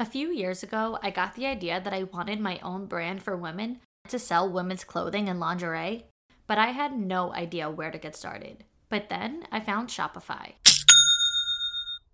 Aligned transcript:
A 0.00 0.06
few 0.06 0.30
years 0.30 0.62
ago, 0.62 0.96
I 1.02 1.10
got 1.10 1.34
the 1.34 1.46
idea 1.46 1.80
that 1.80 1.92
I 1.92 2.04
wanted 2.04 2.38
my 2.38 2.60
own 2.62 2.86
brand 2.86 3.20
for 3.20 3.36
women 3.36 3.80
to 4.06 4.20
sell 4.20 4.48
women's 4.48 4.84
clothing 4.84 5.28
and 5.28 5.40
lingerie, 5.40 6.04
but 6.46 6.56
I 6.56 6.68
had 6.68 6.96
no 6.96 7.34
idea 7.34 7.68
where 7.68 7.90
to 7.90 7.98
get 7.98 8.14
started. 8.14 8.62
But 8.88 9.08
then 9.08 9.48
I 9.50 9.58
found 9.58 9.88
Shopify. 9.88 10.52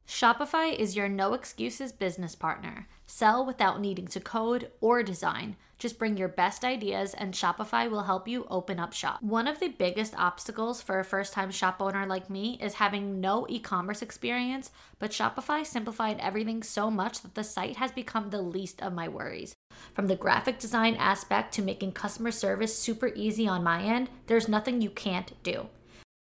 Shopify 0.09 0.75
is 0.75 0.97
your 0.97 1.11
no 1.11 1.35
excuses 1.35 1.93
business 1.93 2.35
partner. 2.35 2.89
Sell 3.07 3.45
without 3.45 3.83
needing 3.83 4.07
to 4.09 4.21
code 4.21 4.71
or 4.81 5.03
design. 5.03 5.57
Just 5.85 5.99
bring 5.99 6.17
your 6.17 6.29
best 6.29 6.65
ideas 6.65 7.13
and 7.13 7.35
Shopify 7.35 7.91
will 7.91 8.05
help 8.05 8.27
you 8.27 8.47
open 8.49 8.81
up 8.81 8.95
shop. 8.95 9.23
One 9.23 9.47
of 9.47 9.61
the 9.61 9.69
biggest 9.69 10.15
obstacles 10.17 10.81
for 10.81 10.99
a 10.99 11.05
first 11.05 11.35
time 11.35 11.51
shop 11.51 11.77
owner 11.79 12.07
like 12.07 12.31
me 12.31 12.59
is 12.63 12.73
having 12.73 13.21
no 13.21 13.45
e 13.51 13.59
commerce 13.59 14.01
experience, 14.01 14.71
but 14.99 15.11
Shopify 15.11 15.63
simplified 15.67 16.19
everything 16.21 16.63
so 16.63 16.91
much 16.91 17.21
that 17.21 17.35
the 17.35 17.45
site 17.45 17.77
has 17.77 17.93
become 17.93 18.31
the 18.31 18.41
least 18.41 18.81
of 18.81 18.95
my 18.95 19.09
worries. 19.09 19.53
From 19.93 20.07
the 20.07 20.17
graphic 20.17 20.59
design 20.59 20.95
aspect 20.95 21.53
to 21.53 21.61
making 21.61 21.93
customer 21.93 22.31
service 22.31 22.75
super 22.79 23.09
easy 23.15 23.47
on 23.47 23.63
my 23.63 23.83
end, 23.83 24.09
there's 24.27 24.49
nothing 24.49 24.81
you 24.81 24.89
can't 24.89 25.35
do. 25.43 25.67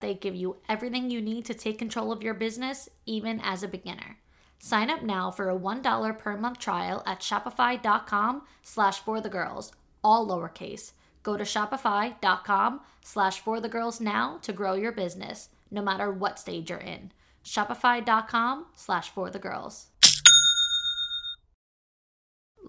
They 0.01 0.13
give 0.13 0.35
you 0.35 0.57
everything 0.69 1.09
you 1.09 1.19
need 1.19 1.45
to 1.45 1.55
take 1.55 1.79
control 1.79 2.11
of 2.11 2.21
your 2.21 2.35
business, 2.35 2.89
even 3.07 3.41
as 3.41 3.63
a 3.63 3.67
beginner. 3.67 4.17
Sign 4.59 4.89
up 4.89 5.03
now 5.03 5.31
for 5.31 5.49
a 5.49 5.57
$1 5.57 6.17
per 6.17 6.37
month 6.37 6.59
trial 6.59 7.03
at 7.05 7.19
shopify.com 7.21 8.41
slash 8.63 8.99
for 8.99 9.21
the 9.21 9.29
girls, 9.29 9.71
all 10.03 10.27
lowercase. 10.27 10.93
Go 11.23 11.37
to 11.37 11.43
shopify.com 11.43 12.81
slash 13.03 13.39
for 13.39 13.59
the 13.59 13.69
girls 13.69 13.99
now 13.99 14.39
to 14.41 14.53
grow 14.53 14.73
your 14.73 14.91
business, 14.91 15.49
no 15.69 15.81
matter 15.81 16.11
what 16.11 16.39
stage 16.39 16.69
you're 16.69 16.79
in. 16.79 17.11
Shopify.com 17.43 18.65
slash 18.75 19.09
for 19.09 19.29
the 19.29 19.39
girls. 19.39 19.87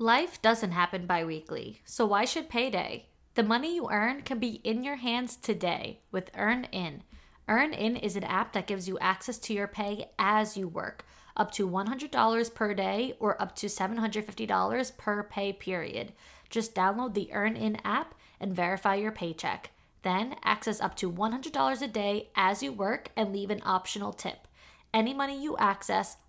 Life 0.00 0.40
doesn't 0.40 0.70
happen 0.70 1.06
bi 1.06 1.24
weekly, 1.24 1.80
so 1.84 2.06
why 2.06 2.24
should 2.24 2.48
payday? 2.48 3.06
The 3.34 3.42
money 3.42 3.74
you 3.74 3.88
earn 3.90 4.22
can 4.22 4.38
be 4.38 4.60
in 4.64 4.84
your 4.84 4.96
hands 4.96 5.36
today 5.36 6.00
with 6.12 6.32
EarnIn. 6.32 7.00
EarnIn 7.48 8.00
is 8.00 8.14
an 8.14 8.24
app 8.24 8.52
that 8.52 8.66
gives 8.66 8.86
you 8.86 8.98
access 9.00 9.38
to 9.38 9.54
your 9.54 9.66
pay 9.66 10.10
as 10.18 10.56
you 10.56 10.68
work, 10.68 11.04
up 11.38 11.50
to 11.52 11.68
$100 11.68 12.54
per 12.54 12.74
day 12.74 13.14
or 13.18 13.40
up 13.40 13.54
to 13.56 13.66
$750 13.66 14.96
per 14.96 15.22
pay 15.22 15.52
period. 15.52 16.12
Just 16.50 16.74
download 16.74 17.14
the 17.14 17.30
EarnIn 17.32 17.80
app 17.84 18.14
and 18.40 18.54
verify 18.54 18.94
your 18.96 19.12
paycheck. 19.12 19.70
Then 20.02 20.36
access 20.44 20.80
up 20.80 20.96
to 20.96 21.10
$100 21.10 21.82
a 21.82 21.88
day 21.88 22.30
as 22.34 22.62
you 22.62 22.72
work 22.72 23.10
and 23.16 23.32
leave 23.32 23.50
an 23.50 23.62
optional 23.64 24.12
tip. 24.12 24.48
Any 24.92 25.12
money 25.12 25.42
you 25.42 25.56
access 25.58 26.16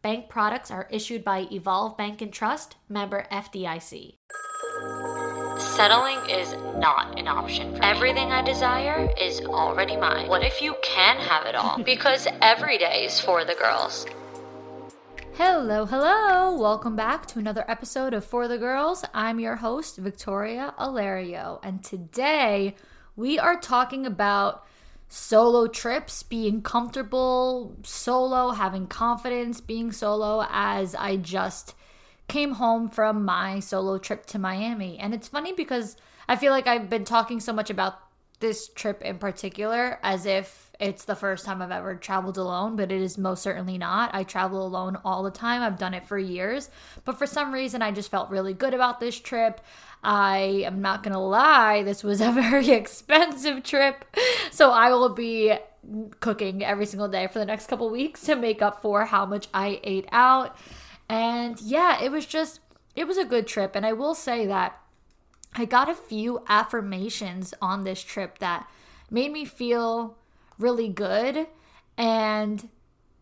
Bank 0.00 0.28
products 0.28 0.70
are 0.70 0.86
issued 0.92 1.24
by 1.24 1.48
Evolve 1.50 1.96
Bank 1.96 2.22
and 2.22 2.32
Trust, 2.32 2.76
member 2.88 3.26
FDIC. 3.32 4.14
Settling 5.58 6.18
is 6.30 6.52
not 6.76 7.18
an 7.18 7.26
option. 7.26 7.74
for 7.74 7.82
Everything 7.82 8.30
I 8.30 8.42
desire 8.42 9.12
is 9.20 9.40
already 9.40 9.96
mine. 9.96 10.28
What 10.28 10.44
if 10.44 10.62
you 10.62 10.76
can 10.84 11.16
have 11.16 11.46
it 11.46 11.56
all? 11.56 11.82
because 11.84 12.28
every 12.40 12.78
day 12.78 13.06
is 13.06 13.18
for 13.18 13.44
the 13.44 13.56
girls. 13.56 14.06
Hello, 15.34 15.84
hello. 15.84 16.56
Welcome 16.56 16.94
back 16.94 17.26
to 17.26 17.40
another 17.40 17.64
episode 17.66 18.14
of 18.14 18.24
For 18.24 18.46
the 18.46 18.58
Girls. 18.58 19.04
I'm 19.12 19.40
your 19.40 19.56
host, 19.56 19.96
Victoria 19.96 20.74
Alario, 20.78 21.58
and 21.64 21.82
today 21.82 22.76
we 23.16 23.36
are 23.36 23.58
talking 23.58 24.06
about 24.06 24.64
solo 25.08 25.66
trips, 25.66 26.22
being 26.22 26.62
comfortable 26.62 27.76
solo, 27.82 28.50
having 28.50 28.86
confidence 28.86 29.60
being 29.60 29.90
solo 29.90 30.46
as 30.50 30.94
I 30.94 31.16
just 31.16 31.74
came 32.28 32.52
home 32.52 32.88
from 32.88 33.24
my 33.24 33.58
solo 33.60 33.98
trip 33.98 34.26
to 34.26 34.38
Miami. 34.38 34.98
And 34.98 35.14
it's 35.14 35.28
funny 35.28 35.52
because 35.52 35.96
I 36.28 36.36
feel 36.36 36.52
like 36.52 36.66
I've 36.66 36.90
been 36.90 37.04
talking 37.04 37.40
so 37.40 37.52
much 37.52 37.70
about 37.70 37.98
this 38.40 38.68
trip 38.68 39.02
in 39.02 39.18
particular 39.18 39.98
as 40.02 40.26
if 40.26 40.67
it's 40.80 41.04
the 41.04 41.16
first 41.16 41.44
time 41.44 41.60
I've 41.60 41.72
ever 41.72 41.96
traveled 41.96 42.38
alone, 42.38 42.76
but 42.76 42.92
it 42.92 43.00
is 43.00 43.18
most 43.18 43.42
certainly 43.42 43.78
not. 43.78 44.14
I 44.14 44.22
travel 44.22 44.64
alone 44.64 44.96
all 45.04 45.24
the 45.24 45.30
time. 45.30 45.60
I've 45.60 45.78
done 45.78 45.92
it 45.92 46.06
for 46.06 46.18
years. 46.18 46.70
But 47.04 47.18
for 47.18 47.26
some 47.26 47.52
reason, 47.52 47.82
I 47.82 47.90
just 47.90 48.10
felt 48.10 48.30
really 48.30 48.54
good 48.54 48.74
about 48.74 49.00
this 49.00 49.18
trip. 49.18 49.60
I 50.04 50.62
am 50.64 50.80
not 50.80 51.02
going 51.02 51.14
to 51.14 51.18
lie, 51.18 51.82
this 51.82 52.04
was 52.04 52.20
a 52.20 52.30
very 52.32 52.70
expensive 52.70 53.64
trip. 53.64 54.04
So 54.52 54.70
I 54.70 54.90
will 54.90 55.08
be 55.08 55.54
cooking 56.20 56.64
every 56.64 56.86
single 56.86 57.08
day 57.08 57.26
for 57.26 57.40
the 57.40 57.46
next 57.46 57.66
couple 57.66 57.90
weeks 57.90 58.22
to 58.22 58.36
make 58.36 58.62
up 58.62 58.80
for 58.80 59.06
how 59.06 59.26
much 59.26 59.48
I 59.52 59.80
ate 59.82 60.06
out. 60.12 60.56
And 61.08 61.60
yeah, 61.60 62.00
it 62.00 62.12
was 62.12 62.26
just, 62.26 62.60
it 62.94 63.08
was 63.08 63.18
a 63.18 63.24
good 63.24 63.48
trip. 63.48 63.74
And 63.74 63.84
I 63.84 63.94
will 63.94 64.14
say 64.14 64.46
that 64.46 64.80
I 65.54 65.64
got 65.64 65.88
a 65.88 65.94
few 65.94 66.42
affirmations 66.46 67.54
on 67.60 67.82
this 67.82 68.02
trip 68.02 68.38
that 68.38 68.68
made 69.10 69.32
me 69.32 69.44
feel 69.44 70.17
really 70.58 70.88
good 70.88 71.46
and 71.96 72.68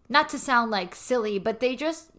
not 0.08 0.28
to 0.30 0.38
sound 0.38 0.70
like 0.70 0.94
silly, 0.94 1.38
but 1.38 1.60
they 1.60 1.76
just 1.76 2.10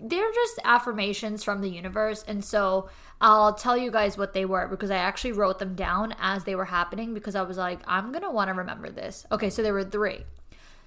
they're 0.00 0.32
just 0.32 0.60
affirmations 0.64 1.42
from 1.42 1.60
the 1.60 1.68
universe 1.68 2.24
and 2.28 2.44
so 2.44 2.88
I'll 3.20 3.54
tell 3.54 3.76
you 3.76 3.90
guys 3.90 4.16
what 4.16 4.32
they 4.32 4.44
were 4.44 4.68
because 4.68 4.92
I 4.92 4.98
actually 4.98 5.32
wrote 5.32 5.58
them 5.58 5.74
down 5.74 6.14
as 6.20 6.44
they 6.44 6.54
were 6.54 6.66
happening 6.66 7.14
because 7.14 7.34
I 7.34 7.42
was 7.42 7.56
like 7.56 7.80
I'm 7.86 8.12
going 8.12 8.22
to 8.22 8.30
want 8.30 8.48
to 8.48 8.54
remember 8.54 8.90
this. 8.90 9.26
Okay, 9.32 9.50
so 9.50 9.62
there 9.62 9.72
were 9.72 9.84
3. 9.84 10.24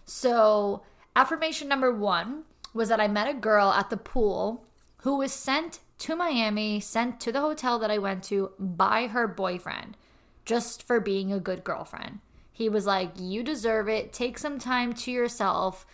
So, 0.05 0.83
affirmation 1.15 1.67
number 1.67 1.93
1 1.93 2.43
was 2.73 2.89
that 2.89 2.99
I 2.99 3.07
met 3.07 3.29
a 3.29 3.33
girl 3.33 3.71
at 3.71 3.89
the 3.89 3.97
pool 3.97 4.65
who 4.97 5.17
was 5.17 5.31
sent 5.31 5.79
to 5.99 6.15
Miami, 6.15 6.79
sent 6.79 7.19
to 7.21 7.31
the 7.31 7.41
hotel 7.41 7.77
that 7.79 7.91
I 7.91 7.97
went 7.97 8.23
to 8.25 8.51
by 8.59 9.07
her 9.07 9.27
boyfriend 9.27 9.97
just 10.45 10.83
for 10.83 10.99
being 10.99 11.31
a 11.31 11.39
good 11.39 11.63
girlfriend. 11.63 12.19
He 12.61 12.69
was 12.69 12.85
like, 12.85 13.13
You 13.17 13.41
deserve 13.41 13.89
it. 13.89 14.13
Take 14.13 14.37
some 14.37 14.59
time 14.59 14.93
to 14.93 15.11
yourself. 15.11 15.85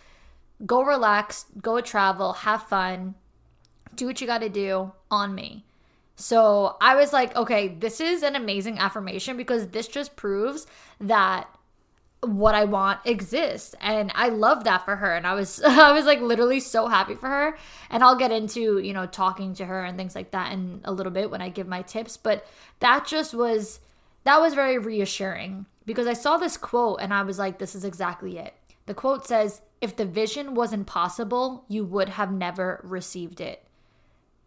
Go 0.66 0.82
relax, 0.82 1.46
go 1.62 1.80
travel, 1.80 2.34
have 2.34 2.64
fun, 2.64 3.14
do 3.94 4.04
what 4.04 4.20
you 4.20 4.26
got 4.26 4.42
to 4.42 4.50
do 4.50 4.92
on 5.10 5.34
me. 5.34 5.64
So 6.16 6.76
I 6.80 6.94
was 6.96 7.12
like, 7.12 7.34
okay, 7.36 7.68
this 7.68 8.00
is 8.00 8.22
an 8.22 8.36
amazing 8.36 8.78
affirmation 8.78 9.36
because 9.36 9.68
this 9.68 9.88
just 9.88 10.14
proves 10.16 10.66
that 11.00 11.48
what 12.20 12.54
I 12.54 12.64
want 12.64 13.00
exists. 13.06 13.74
And 13.80 14.12
I 14.14 14.28
love 14.28 14.64
that 14.64 14.84
for 14.84 14.96
her. 14.96 15.14
And 15.14 15.26
I 15.26 15.32
was 15.34 15.62
I 15.64 15.92
was 15.92 16.04
like 16.04 16.20
literally 16.20 16.60
so 16.60 16.86
happy 16.88 17.14
for 17.14 17.28
her. 17.28 17.58
And 17.88 18.02
I'll 18.02 18.18
get 18.18 18.30
into, 18.30 18.78
you 18.78 18.92
know, 18.92 19.06
talking 19.06 19.54
to 19.54 19.64
her 19.64 19.84
and 19.84 19.96
things 19.96 20.14
like 20.14 20.32
that 20.32 20.52
in 20.52 20.82
a 20.84 20.92
little 20.92 21.12
bit 21.12 21.30
when 21.30 21.40
I 21.40 21.48
give 21.48 21.66
my 21.66 21.80
tips. 21.80 22.18
But 22.18 22.46
that 22.80 23.06
just 23.06 23.32
was 23.32 23.80
that 24.24 24.38
was 24.38 24.52
very 24.52 24.76
reassuring 24.76 25.64
because 25.88 26.06
I 26.06 26.12
saw 26.12 26.36
this 26.36 26.58
quote 26.58 26.98
and 27.00 27.14
I 27.14 27.22
was 27.22 27.38
like, 27.38 27.58
this 27.58 27.74
is 27.74 27.82
exactly 27.82 28.36
it. 28.36 28.52
The 28.84 28.92
quote 28.92 29.26
says, 29.26 29.62
if 29.80 29.96
the 29.96 30.04
vision 30.04 30.54
was 30.54 30.74
impossible, 30.74 31.64
you 31.66 31.82
would 31.82 32.10
have 32.10 32.30
never 32.30 32.82
received 32.84 33.40
it. 33.40 33.64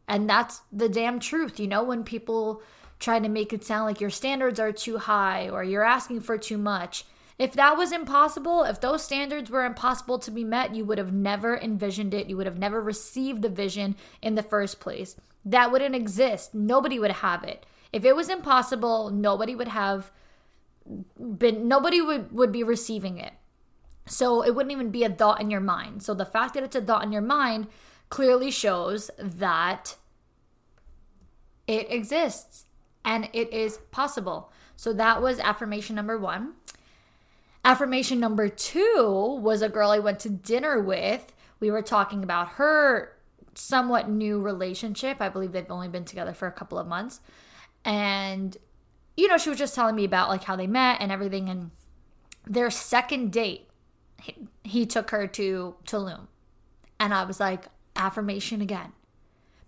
And 0.08 0.30
that's 0.30 0.62
the 0.72 0.88
damn 0.88 1.20
truth. 1.20 1.60
You 1.60 1.68
know, 1.68 1.84
when 1.84 2.04
people 2.04 2.62
try 3.00 3.18
to 3.18 3.28
make 3.28 3.54
it 3.54 3.64
sound 3.64 3.86
like 3.86 4.00
your 4.00 4.12
standards 4.12 4.60
are 4.60 4.72
too 4.72 5.00
high 5.00 5.50
or 5.50 5.64
you're 5.64 5.84
asking 5.84 6.22
for 6.22 6.38
too 6.38 6.60
much, 6.60 7.06
if 7.40 7.54
that 7.54 7.76
was 7.76 7.92
impossible, 7.92 8.62
if 8.62 8.80
those 8.80 9.04
standards 9.04 9.50
were 9.50 9.66
impossible 9.66 10.20
to 10.20 10.30
be 10.30 10.44
met, 10.44 10.76
you 10.76 10.86
would 10.86 11.00
have 11.00 11.12
never 11.12 11.58
envisioned 11.58 12.14
it. 12.14 12.28
You 12.28 12.38
would 12.38 12.46
have 12.46 12.60
never 12.60 12.80
received 12.80 13.42
the 13.42 13.50
vision 13.50 13.96
in 14.22 14.36
the 14.36 14.44
first 14.44 14.80
place. 14.80 15.16
That 15.44 15.72
wouldn't 15.72 15.96
exist. 15.96 16.54
Nobody 16.54 17.00
would 17.00 17.10
have 17.10 17.44
it. 17.44 17.66
If 17.92 18.06
it 18.06 18.16
was 18.16 18.30
impossible, 18.30 19.10
nobody 19.10 19.56
would 19.56 19.70
have 19.70 20.12
been 21.20 21.68
nobody 21.68 22.02
would 22.02 22.32
would 22.32 22.52
be 22.52 22.64
receiving 22.64 23.18
it. 23.18 23.34
So 24.08 24.42
it 24.44 24.56
wouldn't 24.56 24.72
even 24.72 24.90
be 24.90 25.04
a 25.04 25.10
thought 25.10 25.42
in 25.42 25.52
your 25.52 25.62
mind. 25.62 26.04
So 26.04 26.14
the 26.14 26.26
fact 26.26 26.54
that 26.54 26.64
it's 26.64 26.76
a 26.76 26.82
thought 26.82 27.04
in 27.04 27.12
your 27.12 27.22
mind 27.22 27.68
clearly 28.10 28.52
shows 28.52 29.10
that 29.18 29.96
it 31.68 31.92
exists 31.92 32.66
and 33.06 33.30
it 33.34 33.52
is 33.54 33.80
possible. 33.92 34.52
So 34.76 34.94
that 34.94 35.22
was 35.22 35.40
affirmation 35.40 35.96
number 35.96 36.18
1. 36.18 36.54
Affirmation 37.64 38.20
number 38.20 38.50
2 38.50 39.40
was 39.42 39.62
a 39.62 39.70
girl 39.70 39.92
I 39.92 40.00
went 40.00 40.20
to 40.22 40.30
dinner 40.30 40.82
with. 40.82 41.32
We 41.60 41.70
were 41.70 41.84
talking 41.84 42.24
about 42.24 42.54
her 42.54 43.16
somewhat 43.54 44.10
new 44.10 44.42
relationship. 44.42 45.22
I 45.22 45.30
believe 45.30 45.52
they've 45.52 45.70
only 45.70 45.88
been 45.88 46.06
together 46.06 46.34
for 46.34 46.48
a 46.48 46.52
couple 46.52 46.80
of 46.80 46.88
months. 46.88 47.22
And 47.86 48.58
you 49.18 49.28
know, 49.28 49.38
she 49.38 49.50
was 49.50 49.60
just 49.60 49.76
telling 49.76 49.96
me 49.96 50.06
about 50.06 50.30
like 50.30 50.44
how 50.44 50.56
they 50.56 50.68
met 50.68 50.98
and 51.00 51.12
everything 51.12 51.50
and 51.50 51.72
their 52.46 52.70
second 52.70 53.32
date 53.32 53.68
he, 54.22 54.36
he 54.64 54.86
took 54.86 55.10
her 55.12 55.28
to 55.28 55.76
Tulum. 55.86 56.28
And 57.00 57.14
I 57.14 57.24
was 57.24 57.40
like, 57.40 57.66
affirmation 57.96 58.62
again. 58.62 58.94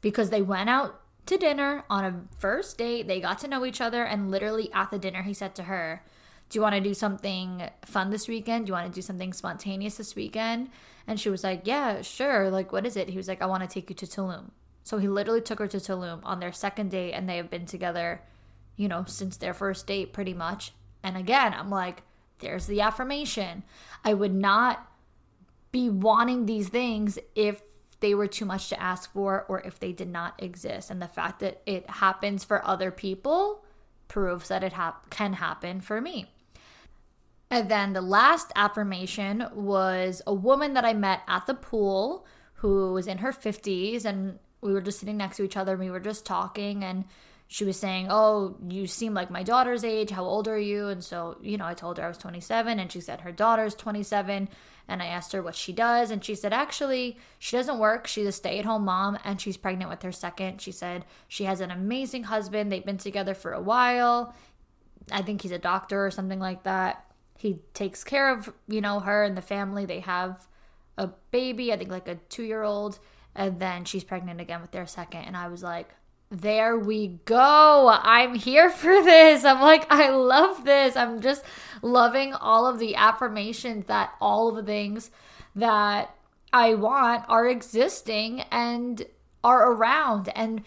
Because 0.02 0.30
they 0.30 0.42
went 0.42 0.70
out 0.70 1.02
to 1.26 1.38
dinner 1.38 1.84
on 1.90 2.04
a 2.04 2.22
first 2.38 2.78
date, 2.78 3.08
they 3.08 3.20
got 3.20 3.40
to 3.40 3.48
know 3.48 3.66
each 3.66 3.82
other, 3.82 4.04
and 4.04 4.30
literally 4.30 4.72
at 4.74 4.92
the 4.92 5.00
dinner, 5.00 5.24
he 5.24 5.34
said 5.34 5.56
to 5.56 5.64
her, 5.64 6.04
Do 6.50 6.58
you 6.58 6.62
want 6.62 6.76
to 6.76 6.82
do 6.82 6.94
something 6.94 7.70
fun 7.86 8.10
this 8.10 8.28
weekend? 8.28 8.66
Do 8.66 8.72
you 8.72 8.74
want 8.74 8.88
to 8.88 8.94
do 8.94 9.02
something 9.02 9.34
spontaneous 9.34 9.98
this 9.98 10.16
weekend? 10.16 10.70
And 11.08 11.20
she 11.20 11.30
was 11.30 11.44
like, 11.44 11.62
Yeah, 11.66 12.02
sure. 12.02 12.50
Like, 12.50 12.72
what 12.72 12.86
is 12.86 12.98
it? 12.98 13.10
He 13.10 13.18
was 13.18 13.28
like, 13.28 13.42
I 13.42 13.46
want 13.46 13.64
to 13.64 13.74
take 13.74 13.90
you 13.90 13.96
to 13.96 14.06
Tulum. 14.06 14.52
So 14.84 14.98
he 14.98 15.08
literally 15.08 15.42
took 15.42 15.60
her 15.60 15.68
to 15.68 15.78
Tulum 15.78 16.20
on 16.24 16.40
their 16.40 16.52
second 16.52 16.92
date, 16.92 17.14
and 17.14 17.30
they 17.30 17.38
have 17.38 17.50
been 17.50 17.66
together, 17.66 18.22
you 18.76 18.88
know, 18.88 19.04
since 19.08 19.38
their 19.38 19.54
first 19.54 19.88
date 19.88 20.14
pretty 20.14 20.34
much. 20.34 20.74
And 21.04 21.18
again, 21.18 21.54
I'm 21.54 21.70
like, 21.70 22.04
there's 22.40 22.66
the 22.66 22.82
affirmation. 22.82 23.64
I 24.04 24.14
would 24.14 24.34
not 24.34 24.88
be 25.72 25.90
wanting 25.90 26.46
these 26.46 26.70
things 26.70 27.18
if 27.36 27.62
they 28.00 28.14
were 28.14 28.28
too 28.28 28.46
much 28.46 28.70
to 28.70 28.82
ask 28.82 29.12
for 29.14 29.46
or 29.48 29.62
if 29.62 29.80
they 29.80 29.92
did 29.92 30.10
not 30.10 30.42
exist. 30.42 30.92
And 30.92 31.02
the 31.02 31.08
fact 31.08 31.40
that 31.40 31.62
it 31.66 31.90
happens 31.90 32.44
for 32.44 32.66
other 32.68 32.92
people 32.92 33.64
proves 34.08 34.50
that 34.50 34.64
it 34.64 34.74
ha- 34.74 35.00
can 35.10 35.34
happen 35.34 35.82
for 35.82 36.02
me. 36.02 36.30
And 37.50 37.70
then 37.70 37.94
the 37.94 38.02
last 38.02 38.52
affirmation 38.56 39.48
was 39.54 40.22
a 40.28 40.34
woman 40.34 40.74
that 40.74 40.86
I 40.86 40.94
met 40.94 41.22
at 41.28 41.46
the 41.46 41.54
pool 41.54 42.26
who 42.56 42.94
was 42.94 43.08
in 43.08 43.20
her 43.20 43.32
50s 43.32 44.06
and 44.06 44.40
we 44.62 44.74
were 44.74 44.82
just 44.82 45.00
sitting 45.00 45.18
next 45.18 45.38
to 45.38 45.44
each 45.44 45.58
other 45.58 45.74
and 45.74 45.82
we 45.82 45.92
were 45.92 46.00
just 46.00 46.26
talking 46.26 46.84
and 46.84 47.06
she 47.54 47.66
was 47.66 47.78
saying, 47.78 48.08
Oh, 48.10 48.56
you 48.68 48.88
seem 48.88 49.14
like 49.14 49.30
my 49.30 49.44
daughter's 49.44 49.84
age. 49.84 50.10
How 50.10 50.24
old 50.24 50.48
are 50.48 50.58
you? 50.58 50.88
And 50.88 51.04
so, 51.04 51.38
you 51.40 51.56
know, 51.56 51.68
I 51.68 51.76
told 51.76 52.00
her 52.00 52.06
I 52.06 52.08
was 52.08 52.18
27, 52.18 52.80
and 52.80 52.92
she 52.92 53.00
said 53.00 53.22
her 53.22 53.32
daughter's 53.32 53.76
27. 53.76 54.50
And 54.88 55.04
I 55.04 55.06
asked 55.06 55.34
her 55.34 55.44
what 55.44 55.54
she 55.54 55.72
does, 55.72 56.10
and 56.10 56.26
she 56.26 56.34
said, 56.34 56.52
Actually, 56.52 57.16
she 57.38 57.56
doesn't 57.56 57.78
work. 57.78 58.08
She's 58.08 58.26
a 58.26 58.32
stay 58.32 58.58
at 58.58 58.66
home 58.66 58.86
mom, 58.86 59.20
and 59.24 59.40
she's 59.40 59.56
pregnant 59.56 59.92
with 59.92 60.02
her 60.02 60.12
second. 60.12 60.62
She 60.62 60.72
said 60.72 61.06
she 61.28 61.44
has 61.44 61.62
an 61.62 61.70
amazing 61.70 62.24
husband. 62.24 62.72
They've 62.72 62.84
been 62.84 62.98
together 62.98 63.36
for 63.36 63.54
a 63.54 63.62
while. 63.62 64.34
I 65.12 65.22
think 65.22 65.44
he's 65.44 65.52
a 65.52 65.60
doctor 65.60 66.04
or 66.04 66.10
something 66.10 66.40
like 66.40 66.64
that. 66.64 67.06
He 67.38 67.60
takes 67.76 68.04
care 68.04 68.32
of, 68.32 68.52
you 68.68 68.82
know, 68.82 69.00
her 69.00 69.24
and 69.24 69.38
the 69.38 69.44
family. 69.44 69.86
They 69.86 70.00
have 70.00 70.48
a 70.98 71.12
baby, 71.30 71.72
I 71.72 71.78
think 71.78 71.92
like 71.92 72.08
a 72.08 72.16
two 72.16 72.44
year 72.44 72.64
old. 72.64 72.98
And 73.36 73.60
then 73.60 73.86
she's 73.86 74.04
pregnant 74.04 74.42
again 74.42 74.62
with 74.62 74.72
their 74.72 74.88
second. 74.88 75.26
And 75.26 75.38
I 75.38 75.50
was 75.50 75.62
like, 75.62 75.94
there 76.34 76.78
we 76.78 77.20
go. 77.26 77.90
I'm 78.02 78.34
here 78.34 78.70
for 78.70 79.04
this. 79.04 79.46
I'm 79.46 79.62
like, 79.62 79.86
I 79.92 80.10
love 80.10 80.66
this. 80.66 80.96
I'm 80.96 81.22
just 81.22 81.44
loving 81.82 82.34
all 82.34 82.66
of 82.66 82.80
the 82.80 82.96
affirmations 82.96 83.86
that 83.86 84.14
all 84.20 84.50
of 84.50 84.56
the 84.56 84.64
things 84.64 85.12
that 85.56 86.16
I 86.52 86.74
want 86.74 87.26
are 87.30 87.48
existing 87.48 88.42
and 88.52 89.06
are 89.44 89.72
around. 89.74 90.30
And 90.36 90.64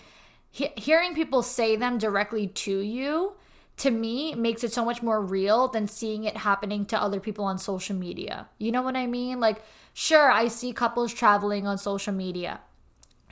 he- 0.50 0.72
hearing 0.76 1.14
people 1.14 1.42
say 1.42 1.74
them 1.74 1.98
directly 1.98 2.46
to 2.46 2.78
you, 2.78 3.32
to 3.78 3.90
me, 3.90 4.34
makes 4.34 4.62
it 4.62 4.72
so 4.72 4.84
much 4.84 5.02
more 5.02 5.20
real 5.20 5.68
than 5.68 5.88
seeing 5.88 6.24
it 6.24 6.36
happening 6.36 6.86
to 6.86 7.00
other 7.00 7.20
people 7.20 7.44
on 7.44 7.58
social 7.58 7.96
media. 7.96 8.48
You 8.58 8.70
know 8.70 8.82
what 8.82 8.96
I 8.96 9.06
mean? 9.06 9.40
Like, 9.40 9.62
sure, 9.92 10.30
I 10.30 10.48
see 10.48 10.72
couples 10.72 11.12
traveling 11.12 11.66
on 11.66 11.76
social 11.76 12.14
media. 12.14 12.60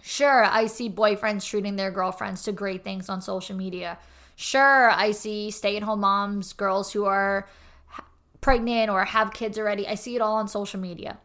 Sure, 0.06 0.44
I 0.44 0.66
see 0.66 0.90
boyfriends 0.90 1.48
treating 1.48 1.76
their 1.76 1.90
girlfriends 1.90 2.42
to 2.42 2.52
great 2.52 2.84
things 2.84 3.08
on 3.08 3.22
social 3.22 3.56
media. 3.56 3.96
Sure, 4.36 4.90
I 4.90 5.12
see 5.12 5.50
stay 5.50 5.78
at 5.78 5.82
home 5.82 6.00
moms, 6.00 6.52
girls 6.52 6.92
who 6.92 7.06
are 7.06 7.48
pregnant 8.42 8.90
or 8.90 9.06
have 9.06 9.32
kids 9.32 9.58
already. 9.58 9.88
I 9.88 9.94
see 9.94 10.14
it 10.14 10.20
all 10.20 10.34
on 10.34 10.46
social 10.46 10.78
media. 10.78 11.16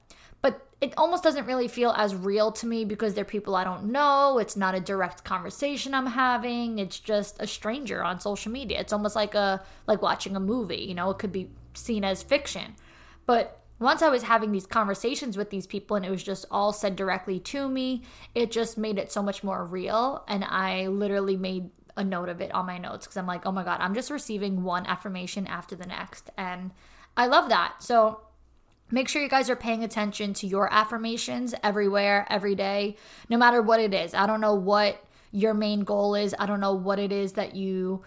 But 0.41 0.65
it 0.79 0.93
almost 0.95 1.25
doesn't 1.25 1.45
really 1.45 1.67
feel 1.67 1.91
as 1.91 2.15
real 2.15 2.53
to 2.53 2.65
me 2.65 2.85
because 2.85 3.15
they're 3.15 3.25
people 3.25 3.53
I 3.53 3.65
don't 3.65 3.91
know. 3.91 4.37
It's 4.37 4.55
not 4.55 4.75
a 4.75 4.79
direct 4.79 5.25
conversation 5.25 5.93
I'm 5.93 6.07
having. 6.07 6.79
It's 6.79 7.01
just 7.01 7.35
a 7.41 7.47
stranger 7.47 8.01
on 8.01 8.21
social 8.21 8.49
media. 8.49 8.79
It's 8.79 8.93
almost 8.93 9.13
like 9.13 9.35
a 9.35 9.61
like 9.87 10.01
watching 10.01 10.37
a 10.37 10.39
movie, 10.39 10.85
you 10.87 10.93
know, 10.93 11.09
it 11.09 11.17
could 11.17 11.33
be 11.33 11.49
seen 11.73 12.05
as 12.05 12.23
fiction. 12.23 12.75
But 13.25 13.59
once 13.79 14.01
I 14.01 14.09
was 14.09 14.23
having 14.23 14.51
these 14.51 14.65
conversations 14.65 15.37
with 15.37 15.49
these 15.49 15.65
people 15.65 15.95
and 15.95 16.05
it 16.05 16.09
was 16.09 16.23
just 16.23 16.45
all 16.51 16.73
said 16.73 16.95
directly 16.95 17.39
to 17.39 17.69
me, 17.69 18.03
it 18.35 18.51
just 18.51 18.77
made 18.77 18.97
it 18.97 19.11
so 19.11 19.23
much 19.23 19.43
more 19.43 19.65
real. 19.65 20.23
And 20.27 20.43
I 20.43 20.87
literally 20.87 21.37
made 21.37 21.69
a 21.95 22.03
note 22.03 22.29
of 22.29 22.41
it 22.41 22.53
on 22.53 22.65
my 22.65 22.77
notes 22.77 23.05
because 23.05 23.17
I'm 23.17 23.27
like, 23.27 23.45
oh 23.45 23.51
my 23.51 23.63
God, 23.63 23.79
I'm 23.79 23.93
just 23.93 24.09
receiving 24.09 24.63
one 24.63 24.85
affirmation 24.85 25.47
after 25.47 25.75
the 25.75 25.85
next. 25.85 26.29
And 26.37 26.71
I 27.15 27.27
love 27.27 27.49
that. 27.49 27.75
So 27.79 28.21
make 28.91 29.07
sure 29.07 29.21
you 29.21 29.29
guys 29.29 29.49
are 29.49 29.55
paying 29.55 29.83
attention 29.83 30.33
to 30.35 30.47
your 30.47 30.71
affirmations 30.73 31.55
everywhere, 31.63 32.27
every 32.29 32.55
day, 32.55 32.97
no 33.29 33.37
matter 33.37 33.61
what 33.61 33.79
it 33.79 33.93
is. 33.93 34.13
I 34.13 34.27
don't 34.27 34.41
know 34.41 34.55
what 34.55 35.03
your 35.31 35.53
main 35.53 35.81
goal 35.81 36.15
is, 36.15 36.33
I 36.39 36.47
don't 36.47 36.59
know 36.59 36.73
what 36.73 36.99
it 36.99 37.11
is 37.11 37.33
that 37.33 37.55
you 37.55 38.01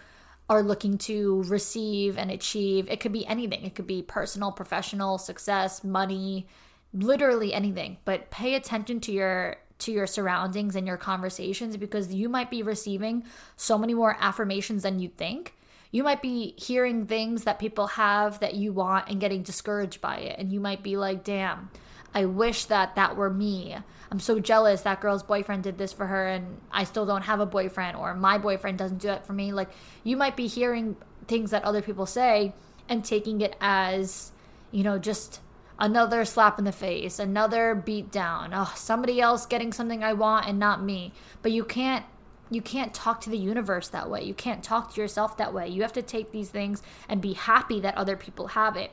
are 0.53 0.63
looking 0.63 0.97
to 0.99 1.43
receive 1.43 2.17
and 2.17 2.29
achieve. 2.29 2.89
It 2.89 2.99
could 2.99 3.11
be 3.11 3.25
anything, 3.25 3.63
it 3.63 3.75
could 3.75 3.87
be 3.87 4.01
personal, 4.01 4.51
professional, 4.51 5.17
success, 5.17 5.83
money, 5.83 6.47
literally 6.93 7.53
anything. 7.53 7.97
But 8.05 8.29
pay 8.29 8.55
attention 8.55 8.99
to 9.01 9.11
your 9.11 9.57
to 9.79 9.91
your 9.91 10.07
surroundings 10.07 10.75
and 10.75 10.87
your 10.87 10.97
conversations 10.97 11.75
because 11.75 12.13
you 12.13 12.29
might 12.29 12.49
be 12.49 12.63
receiving 12.63 13.25
so 13.57 13.77
many 13.77 13.93
more 13.93 14.15
affirmations 14.19 14.83
than 14.83 14.99
you 14.99 15.09
think. 15.09 15.55
You 15.91 16.03
might 16.03 16.21
be 16.21 16.55
hearing 16.57 17.05
things 17.05 17.43
that 17.43 17.59
people 17.59 17.87
have 17.87 18.39
that 18.39 18.55
you 18.55 18.71
want 18.71 19.09
and 19.09 19.19
getting 19.19 19.43
discouraged 19.43 19.99
by 19.99 20.17
it. 20.17 20.39
And 20.39 20.53
you 20.53 20.59
might 20.59 20.83
be 20.83 20.95
like, 20.95 21.23
damn, 21.23 21.69
I 22.13 22.25
wish 22.25 22.65
that 22.65 22.95
that 22.95 23.15
were 23.15 23.29
me. 23.29 23.75
I'm 24.11 24.19
so 24.19 24.39
jealous 24.39 24.81
that 24.81 25.01
girl's 25.01 25.23
boyfriend 25.23 25.63
did 25.63 25.77
this 25.77 25.91
for 25.91 26.05
her 26.05 26.27
and 26.27 26.61
I 26.71 26.83
still 26.83 27.05
don't 27.05 27.23
have 27.23 27.39
a 27.39 27.45
boyfriend 27.45 27.97
or 27.97 28.13
my 28.13 28.37
boyfriend 28.37 28.77
doesn't 28.77 28.99
do 28.99 29.09
it 29.09 29.25
for 29.25 29.33
me. 29.33 29.51
Like 29.51 29.69
you 30.03 30.15
might 30.15 30.35
be 30.35 30.47
hearing 30.47 30.95
things 31.27 31.51
that 31.51 31.63
other 31.63 31.81
people 31.81 32.05
say 32.05 32.53
and 32.87 33.03
taking 33.03 33.41
it 33.41 33.55
as, 33.59 34.31
you 34.71 34.83
know, 34.83 34.99
just 34.99 35.39
another 35.79 36.25
slap 36.25 36.59
in 36.59 36.65
the 36.65 36.71
face, 36.71 37.17
another 37.17 37.73
beat 37.73 38.11
down. 38.11 38.51
Oh, 38.53 38.71
somebody 38.75 39.19
else 39.19 39.45
getting 39.45 39.73
something 39.73 40.03
I 40.03 40.13
want 40.13 40.47
and 40.47 40.59
not 40.59 40.83
me. 40.83 41.13
But 41.41 41.51
you 41.51 41.63
can't 41.63 42.05
you 42.51 42.61
can't 42.61 42.93
talk 42.93 43.19
to 43.21 43.31
the 43.31 43.37
universe 43.37 43.87
that 43.87 44.11
way. 44.11 44.23
You 44.23 44.35
can't 44.35 44.63
talk 44.63 44.93
to 44.93 45.01
yourself 45.01 45.37
that 45.37 45.53
way. 45.53 45.67
You 45.69 45.81
have 45.81 45.93
to 45.93 46.03
take 46.03 46.31
these 46.31 46.49
things 46.49 46.83
and 47.09 47.19
be 47.19 47.33
happy 47.33 47.79
that 47.79 47.97
other 47.97 48.15
people 48.15 48.49
have 48.49 48.77
it 48.77 48.91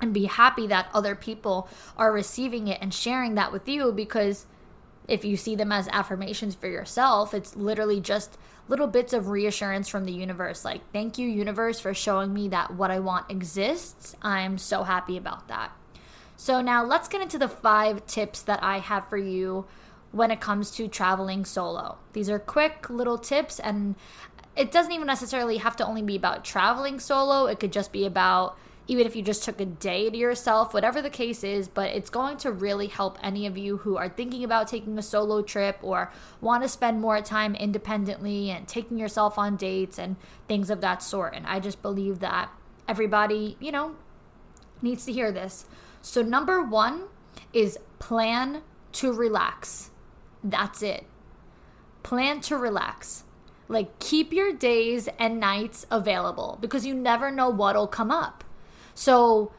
and 0.00 0.14
be 0.14 0.24
happy 0.24 0.66
that 0.66 0.90
other 0.94 1.14
people 1.14 1.68
are 1.96 2.12
receiving 2.12 2.68
it 2.68 2.78
and 2.80 2.92
sharing 2.94 3.34
that 3.34 3.52
with 3.52 3.68
you 3.68 3.92
because 3.92 4.46
if 5.08 5.24
you 5.24 5.36
see 5.36 5.56
them 5.56 5.72
as 5.72 5.88
affirmations 5.88 6.54
for 6.54 6.68
yourself, 6.68 7.32
it's 7.32 7.56
literally 7.56 8.00
just 8.00 8.36
little 8.68 8.86
bits 8.86 9.14
of 9.14 9.28
reassurance 9.28 9.88
from 9.88 10.04
the 10.04 10.12
universe. 10.12 10.64
Like, 10.64 10.82
thank 10.92 11.16
you, 11.18 11.26
universe, 11.26 11.80
for 11.80 11.94
showing 11.94 12.34
me 12.34 12.48
that 12.48 12.74
what 12.74 12.90
I 12.90 12.98
want 12.98 13.30
exists. 13.30 14.14
I'm 14.20 14.58
so 14.58 14.82
happy 14.82 15.16
about 15.16 15.48
that. 15.48 15.72
So, 16.36 16.60
now 16.60 16.84
let's 16.84 17.08
get 17.08 17.22
into 17.22 17.38
the 17.38 17.48
five 17.48 18.06
tips 18.06 18.42
that 18.42 18.62
I 18.62 18.78
have 18.78 19.08
for 19.08 19.16
you 19.16 19.66
when 20.12 20.30
it 20.30 20.40
comes 20.40 20.70
to 20.72 20.86
traveling 20.88 21.44
solo. 21.44 21.98
These 22.12 22.30
are 22.30 22.38
quick 22.38 22.88
little 22.90 23.18
tips, 23.18 23.58
and 23.58 23.96
it 24.54 24.70
doesn't 24.70 24.92
even 24.92 25.06
necessarily 25.06 25.56
have 25.56 25.76
to 25.76 25.86
only 25.86 26.02
be 26.02 26.16
about 26.16 26.44
traveling 26.44 27.00
solo, 27.00 27.46
it 27.46 27.58
could 27.58 27.72
just 27.72 27.92
be 27.92 28.04
about 28.04 28.58
even 28.88 29.06
if 29.06 29.14
you 29.14 29.22
just 29.22 29.44
took 29.44 29.60
a 29.60 29.66
day 29.66 30.08
to 30.08 30.16
yourself, 30.16 30.72
whatever 30.72 31.02
the 31.02 31.10
case 31.10 31.44
is, 31.44 31.68
but 31.68 31.90
it's 31.90 32.08
going 32.08 32.38
to 32.38 32.50
really 32.50 32.86
help 32.86 33.18
any 33.22 33.46
of 33.46 33.58
you 33.58 33.76
who 33.76 33.98
are 33.98 34.08
thinking 34.08 34.42
about 34.42 34.66
taking 34.66 34.98
a 34.98 35.02
solo 35.02 35.42
trip 35.42 35.78
or 35.82 36.10
want 36.40 36.62
to 36.62 36.68
spend 36.68 36.98
more 36.98 37.20
time 37.20 37.54
independently 37.54 38.50
and 38.50 38.66
taking 38.66 38.98
yourself 38.98 39.38
on 39.38 39.56
dates 39.56 39.98
and 39.98 40.16
things 40.48 40.70
of 40.70 40.80
that 40.80 41.02
sort. 41.02 41.34
And 41.34 41.46
I 41.46 41.60
just 41.60 41.82
believe 41.82 42.20
that 42.20 42.50
everybody, 42.88 43.58
you 43.60 43.70
know, 43.70 43.94
needs 44.80 45.04
to 45.04 45.12
hear 45.12 45.30
this. 45.30 45.66
So, 46.00 46.22
number 46.22 46.62
one 46.62 47.04
is 47.52 47.78
plan 47.98 48.62
to 48.92 49.12
relax. 49.12 49.90
That's 50.42 50.82
it. 50.82 51.04
Plan 52.02 52.40
to 52.42 52.56
relax. 52.56 53.24
Like, 53.68 53.98
keep 53.98 54.32
your 54.32 54.54
days 54.54 55.10
and 55.18 55.38
nights 55.38 55.84
available 55.90 56.56
because 56.62 56.86
you 56.86 56.94
never 56.94 57.30
know 57.30 57.50
what'll 57.50 57.86
come 57.86 58.10
up. 58.10 58.44
So, 58.98 59.52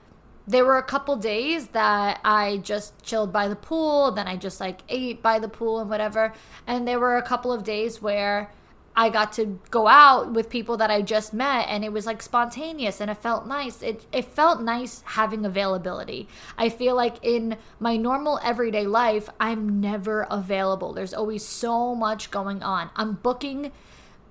there 0.47 0.65
were 0.65 0.77
a 0.77 0.83
couple 0.83 1.15
days 1.15 1.69
that 1.69 2.19
I 2.25 2.57
just 2.57 3.01
chilled 3.03 3.31
by 3.31 3.47
the 3.47 3.55
pool, 3.55 4.11
then 4.11 4.27
I 4.27 4.35
just 4.35 4.59
like 4.59 4.81
ate 4.89 5.21
by 5.21 5.39
the 5.39 5.47
pool 5.47 5.79
and 5.79 5.89
whatever. 5.89 6.33
And 6.67 6.85
there 6.85 6.99
were 6.99 7.15
a 7.15 7.21
couple 7.21 7.53
of 7.53 7.63
days 7.63 8.01
where 8.01 8.51
I 8.97 9.07
got 9.09 9.31
to 9.33 9.61
go 9.71 9.87
out 9.87 10.33
with 10.33 10.49
people 10.49 10.75
that 10.75 10.91
I 10.91 11.01
just 11.01 11.33
met 11.33 11.67
and 11.69 11.85
it 11.85 11.93
was 11.93 12.05
like 12.05 12.21
spontaneous 12.21 12.99
and 12.99 13.09
it 13.09 13.15
felt 13.15 13.47
nice. 13.47 13.81
It 13.81 14.05
it 14.11 14.25
felt 14.25 14.61
nice 14.61 15.03
having 15.05 15.45
availability. 15.45 16.27
I 16.57 16.67
feel 16.67 16.97
like 16.97 17.15
in 17.21 17.55
my 17.79 17.95
normal 17.95 18.41
everyday 18.43 18.87
life, 18.87 19.29
I'm 19.39 19.79
never 19.79 20.27
available. 20.29 20.91
There's 20.91 21.13
always 21.13 21.45
so 21.45 21.95
much 21.95 22.29
going 22.29 22.61
on. 22.61 22.89
I'm 22.97 23.13
booking 23.13 23.71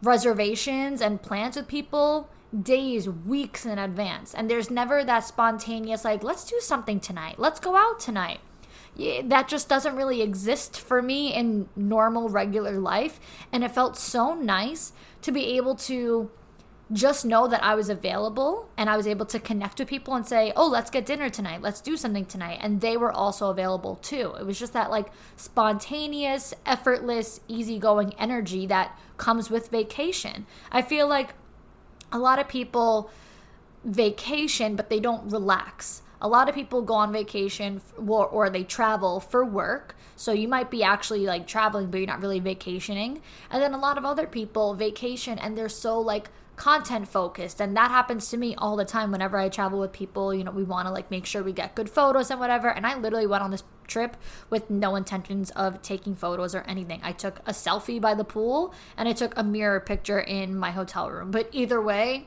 reservations 0.02 1.00
and 1.00 1.22
plans 1.22 1.56
with 1.56 1.66
people 1.66 2.28
days, 2.62 3.08
weeks 3.08 3.66
in 3.66 3.78
advance. 3.78 4.34
And 4.34 4.50
there's 4.50 4.70
never 4.70 5.04
that 5.04 5.24
spontaneous, 5.24 6.04
like, 6.04 6.22
let's 6.22 6.44
do 6.44 6.58
something 6.60 7.00
tonight. 7.00 7.38
Let's 7.38 7.60
go 7.60 7.76
out 7.76 8.00
tonight. 8.00 8.40
That 9.24 9.48
just 9.48 9.68
doesn't 9.68 9.96
really 9.96 10.22
exist 10.22 10.80
for 10.80 11.02
me 11.02 11.32
in 11.32 11.68
normal, 11.76 12.28
regular 12.28 12.78
life. 12.78 13.20
And 13.52 13.62
it 13.62 13.70
felt 13.70 13.96
so 13.96 14.34
nice 14.34 14.92
to 15.22 15.30
be 15.30 15.56
able 15.56 15.76
to 15.76 16.30
just 16.90 17.24
know 17.24 17.46
that 17.48 17.62
I 17.62 17.74
was 17.74 17.90
available 17.90 18.70
and 18.76 18.88
I 18.88 18.96
was 18.96 19.06
able 19.06 19.26
to 19.26 19.38
connect 19.38 19.78
with 19.78 19.88
people 19.88 20.14
and 20.14 20.26
say, 20.26 20.52
oh, 20.56 20.66
let's 20.66 20.90
get 20.90 21.04
dinner 21.04 21.28
tonight. 21.28 21.60
Let's 21.60 21.82
do 21.82 21.96
something 21.96 22.24
tonight. 22.24 22.60
And 22.62 22.80
they 22.80 22.96
were 22.96 23.12
also 23.12 23.50
available 23.50 23.96
too. 23.96 24.34
It 24.40 24.46
was 24.46 24.58
just 24.58 24.72
that 24.72 24.90
like 24.90 25.12
spontaneous, 25.36 26.54
effortless, 26.64 27.40
easygoing 27.46 28.14
energy 28.14 28.66
that 28.66 28.98
comes 29.18 29.50
with 29.50 29.68
vacation. 29.68 30.46
I 30.72 30.80
feel 30.80 31.06
like 31.06 31.34
a 32.12 32.18
lot 32.18 32.38
of 32.38 32.48
people 32.48 33.10
vacation, 33.84 34.76
but 34.76 34.90
they 34.90 35.00
don't 35.00 35.30
relax. 35.30 36.02
A 36.20 36.28
lot 36.28 36.48
of 36.48 36.54
people 36.54 36.82
go 36.82 36.94
on 36.94 37.12
vacation 37.12 37.80
or, 37.96 38.26
or 38.26 38.50
they 38.50 38.64
travel 38.64 39.20
for 39.20 39.44
work. 39.44 39.96
So 40.16 40.32
you 40.32 40.48
might 40.48 40.70
be 40.70 40.82
actually 40.82 41.26
like 41.26 41.46
traveling, 41.46 41.90
but 41.90 41.98
you're 41.98 42.08
not 42.08 42.20
really 42.20 42.40
vacationing. 42.40 43.22
And 43.50 43.62
then 43.62 43.72
a 43.72 43.78
lot 43.78 43.98
of 43.98 44.04
other 44.04 44.26
people 44.26 44.74
vacation 44.74 45.38
and 45.38 45.56
they're 45.56 45.68
so 45.68 46.00
like 46.00 46.30
content 46.58 47.08
focused 47.08 47.60
and 47.60 47.76
that 47.76 47.90
happens 47.90 48.28
to 48.28 48.36
me 48.36 48.54
all 48.56 48.76
the 48.76 48.84
time 48.84 49.10
whenever 49.10 49.38
i 49.38 49.48
travel 49.48 49.78
with 49.78 49.92
people 49.92 50.34
you 50.34 50.44
know 50.44 50.50
we 50.50 50.64
want 50.64 50.86
to 50.86 50.92
like 50.92 51.10
make 51.10 51.24
sure 51.24 51.42
we 51.42 51.52
get 51.52 51.74
good 51.74 51.88
photos 51.88 52.30
and 52.30 52.40
whatever 52.40 52.68
and 52.68 52.86
i 52.86 52.96
literally 52.98 53.26
went 53.26 53.42
on 53.42 53.50
this 53.50 53.62
trip 53.86 54.16
with 54.50 54.68
no 54.68 54.96
intentions 54.96 55.50
of 55.52 55.80
taking 55.80 56.14
photos 56.14 56.54
or 56.54 56.60
anything. 56.68 57.00
I 57.02 57.12
took 57.12 57.38
a 57.46 57.52
selfie 57.52 57.98
by 57.98 58.12
the 58.12 58.24
pool 58.24 58.74
and 58.98 59.08
i 59.08 59.12
took 59.12 59.32
a 59.34 59.42
mirror 59.42 59.80
picture 59.80 60.20
in 60.20 60.54
my 60.54 60.72
hotel 60.72 61.10
room 61.10 61.30
but 61.30 61.48
either 61.52 61.80
way 61.80 62.26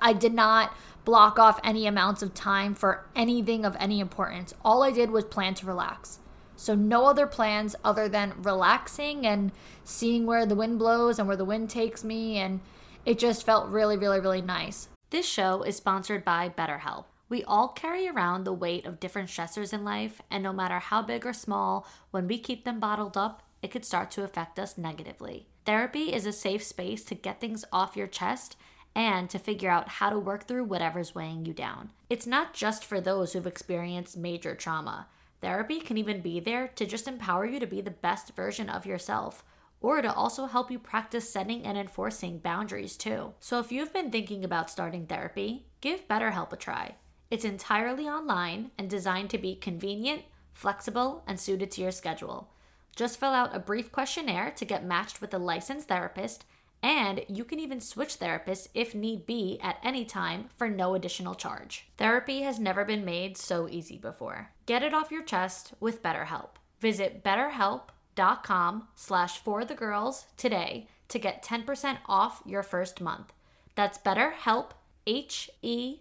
i 0.00 0.12
did 0.12 0.32
not 0.32 0.72
block 1.04 1.38
off 1.38 1.60
any 1.62 1.86
amounts 1.86 2.22
of 2.22 2.34
time 2.34 2.74
for 2.74 3.06
anything 3.14 3.64
of 3.64 3.76
any 3.78 4.00
importance. 4.00 4.54
All 4.64 4.82
i 4.82 4.90
did 4.90 5.10
was 5.10 5.24
plan 5.24 5.54
to 5.54 5.66
relax. 5.66 6.18
So, 6.56 6.74
no 6.74 7.06
other 7.06 7.26
plans 7.26 7.74
other 7.84 8.08
than 8.08 8.34
relaxing 8.42 9.26
and 9.26 9.50
seeing 9.82 10.24
where 10.24 10.46
the 10.46 10.54
wind 10.54 10.78
blows 10.78 11.18
and 11.18 11.26
where 11.26 11.36
the 11.36 11.44
wind 11.44 11.68
takes 11.68 12.04
me 12.04 12.38
and 12.38 12.60
it 13.04 13.18
just 13.18 13.44
felt 13.44 13.68
really, 13.68 13.96
really, 13.96 14.20
really 14.20 14.42
nice. 14.42 14.88
This 15.10 15.26
show 15.26 15.62
is 15.62 15.76
sponsored 15.76 16.24
by 16.24 16.48
BetterHelp. 16.48 17.04
We 17.28 17.44
all 17.44 17.68
carry 17.68 18.08
around 18.08 18.44
the 18.44 18.52
weight 18.52 18.86
of 18.86 19.00
different 19.00 19.28
stressors 19.28 19.72
in 19.72 19.84
life, 19.84 20.20
and 20.30 20.42
no 20.42 20.52
matter 20.52 20.78
how 20.78 21.02
big 21.02 21.26
or 21.26 21.32
small, 21.32 21.86
when 22.10 22.26
we 22.26 22.38
keep 22.38 22.64
them 22.64 22.80
bottled 22.80 23.16
up, 23.16 23.42
it 23.62 23.70
could 23.70 23.84
start 23.84 24.10
to 24.12 24.24
affect 24.24 24.58
us 24.58 24.78
negatively. 24.78 25.46
Therapy 25.64 26.12
is 26.12 26.26
a 26.26 26.32
safe 26.32 26.62
space 26.62 27.04
to 27.04 27.14
get 27.14 27.40
things 27.40 27.64
off 27.72 27.96
your 27.96 28.06
chest 28.06 28.56
and 28.94 29.28
to 29.30 29.38
figure 29.38 29.70
out 29.70 29.88
how 29.88 30.10
to 30.10 30.18
work 30.18 30.46
through 30.46 30.64
whatever's 30.64 31.14
weighing 31.14 31.44
you 31.46 31.52
down. 31.52 31.90
It's 32.08 32.26
not 32.26 32.54
just 32.54 32.84
for 32.84 33.00
those 33.00 33.32
who've 33.32 33.46
experienced 33.46 34.16
major 34.16 34.54
trauma. 34.54 35.08
Therapy 35.40 35.80
can 35.80 35.98
even 35.98 36.20
be 36.20 36.40
there 36.40 36.68
to 36.68 36.86
just 36.86 37.08
empower 37.08 37.44
you 37.44 37.58
to 37.58 37.66
be 37.66 37.80
the 37.80 37.90
best 37.90 38.34
version 38.36 38.68
of 38.68 38.86
yourself 38.86 39.44
or 39.84 40.00
to 40.00 40.10
also 40.10 40.46
help 40.46 40.70
you 40.70 40.78
practice 40.78 41.30
setting 41.30 41.62
and 41.66 41.76
enforcing 41.76 42.38
boundaries 42.38 42.96
too. 42.96 43.34
So 43.38 43.60
if 43.60 43.70
you've 43.70 43.92
been 43.92 44.10
thinking 44.10 44.42
about 44.42 44.70
starting 44.70 45.06
therapy, 45.06 45.66
give 45.82 46.08
BetterHelp 46.08 46.54
a 46.54 46.56
try. 46.56 46.94
It's 47.30 47.44
entirely 47.44 48.08
online 48.08 48.70
and 48.78 48.88
designed 48.88 49.28
to 49.30 49.38
be 49.38 49.54
convenient, 49.54 50.22
flexible, 50.54 51.22
and 51.26 51.38
suited 51.38 51.70
to 51.72 51.82
your 51.82 51.90
schedule. 51.90 52.48
Just 52.96 53.20
fill 53.20 53.32
out 53.32 53.54
a 53.54 53.58
brief 53.58 53.92
questionnaire 53.92 54.52
to 54.52 54.64
get 54.64 54.86
matched 54.86 55.20
with 55.20 55.34
a 55.34 55.38
licensed 55.38 55.88
therapist, 55.88 56.46
and 56.82 57.22
you 57.28 57.44
can 57.44 57.60
even 57.60 57.80
switch 57.80 58.18
therapists 58.18 58.68
if 58.72 58.94
need 58.94 59.26
be 59.26 59.58
at 59.62 59.76
any 59.84 60.06
time 60.06 60.48
for 60.56 60.66
no 60.66 60.94
additional 60.94 61.34
charge. 61.34 61.88
Therapy 61.98 62.40
has 62.40 62.58
never 62.58 62.86
been 62.86 63.04
made 63.04 63.36
so 63.36 63.68
easy 63.68 63.98
before. 63.98 64.48
Get 64.64 64.82
it 64.82 64.94
off 64.94 65.10
your 65.10 65.22
chest 65.22 65.74
with 65.78 66.02
BetterHelp. 66.02 66.50
Visit 66.80 67.22
BetterHelp 67.22 67.88
dot 68.14 68.42
com 68.44 68.88
slash 68.94 69.38
for 69.38 69.64
the 69.64 69.74
girls 69.74 70.26
today 70.36 70.88
to 71.08 71.18
get 71.18 71.44
10% 71.44 71.98
off 72.06 72.42
your 72.44 72.62
first 72.62 73.00
month. 73.00 73.32
That's 73.74 73.98
BetterHelp, 73.98 74.70
H-E-L-P 75.06 76.00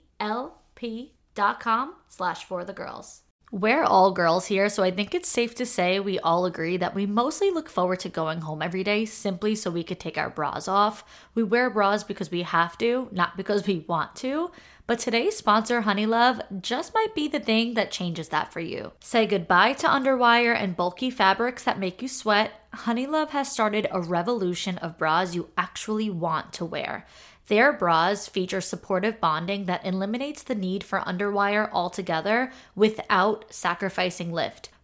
dot 1.36 1.60
com 1.60 1.96
slash 2.08 2.46
for 2.46 2.64
the 2.64 2.74
girls. 2.74 3.22
We're 3.52 3.84
all 3.84 4.12
girls 4.12 4.48
here, 4.48 4.68
so 4.68 4.82
I 4.82 4.90
think 4.90 5.14
it's 5.14 5.30
safe 5.30 5.54
to 5.56 5.66
say 5.68 6.00
we 6.00 6.18
all 6.18 6.46
agree 6.46 6.76
that 6.78 6.96
we 6.96 7.06
mostly 7.06 7.52
look 7.52 7.70
forward 7.70 8.00
to 8.00 8.10
going 8.10 8.42
home 8.42 8.64
every 8.64 8.84
day 8.84 9.06
simply 9.06 9.54
so 9.54 9.70
we 9.70 9.84
could 9.84 10.00
take 10.00 10.18
our 10.18 10.32
bras 10.32 10.68
off. 10.68 11.04
We 11.36 11.44
wear 11.44 11.70
bras 11.70 12.04
because 12.04 12.32
we 12.32 12.42
have 12.42 12.80
to, 12.80 13.10
not 13.12 13.38
because 13.38 13.68
we 13.68 13.86
want 13.88 14.16
to. 14.18 14.50
But 14.86 15.00
today's 15.00 15.38
sponsor, 15.38 15.84
Honeylove, 15.84 16.62
just 16.62 16.94
might 16.94 17.16
be 17.16 17.30
the 17.30 17.40
thing 17.40 17.76
that 17.76 17.90
changes 17.90 18.28
that 18.30 18.52
for 18.52 18.60
you. 18.60 18.92
Say 19.00 19.26
goodbye 19.26 19.74
to 19.74 19.88
underwire 19.88 20.54
and 20.54 20.76
bulky 20.76 21.10
fabrics 21.10 21.64
that 21.64 21.80
make 21.80 22.02
you 22.02 22.10
sweat. 22.10 22.52
Honeylove 22.76 23.30
has 23.30 23.50
started 23.50 23.88
a 23.92 24.02
revolution 24.02 24.78
of 24.80 24.98
bras 24.98 25.36
you 25.36 25.50
actually 25.58 26.10
want 26.10 26.52
to 26.54 26.66
wear. 26.66 27.06
Their 27.48 27.72
bras 27.72 28.28
feature 28.28 28.60
supportive 28.60 29.22
bonding 29.22 29.66
that 29.66 29.86
eliminates 29.86 30.44
the 30.44 30.56
need 30.56 30.84
for 30.84 31.00
underwire 31.00 31.70
altogether 31.72 32.52
without 32.76 33.54
sacrificing 33.54 34.34
lift. 34.34 34.70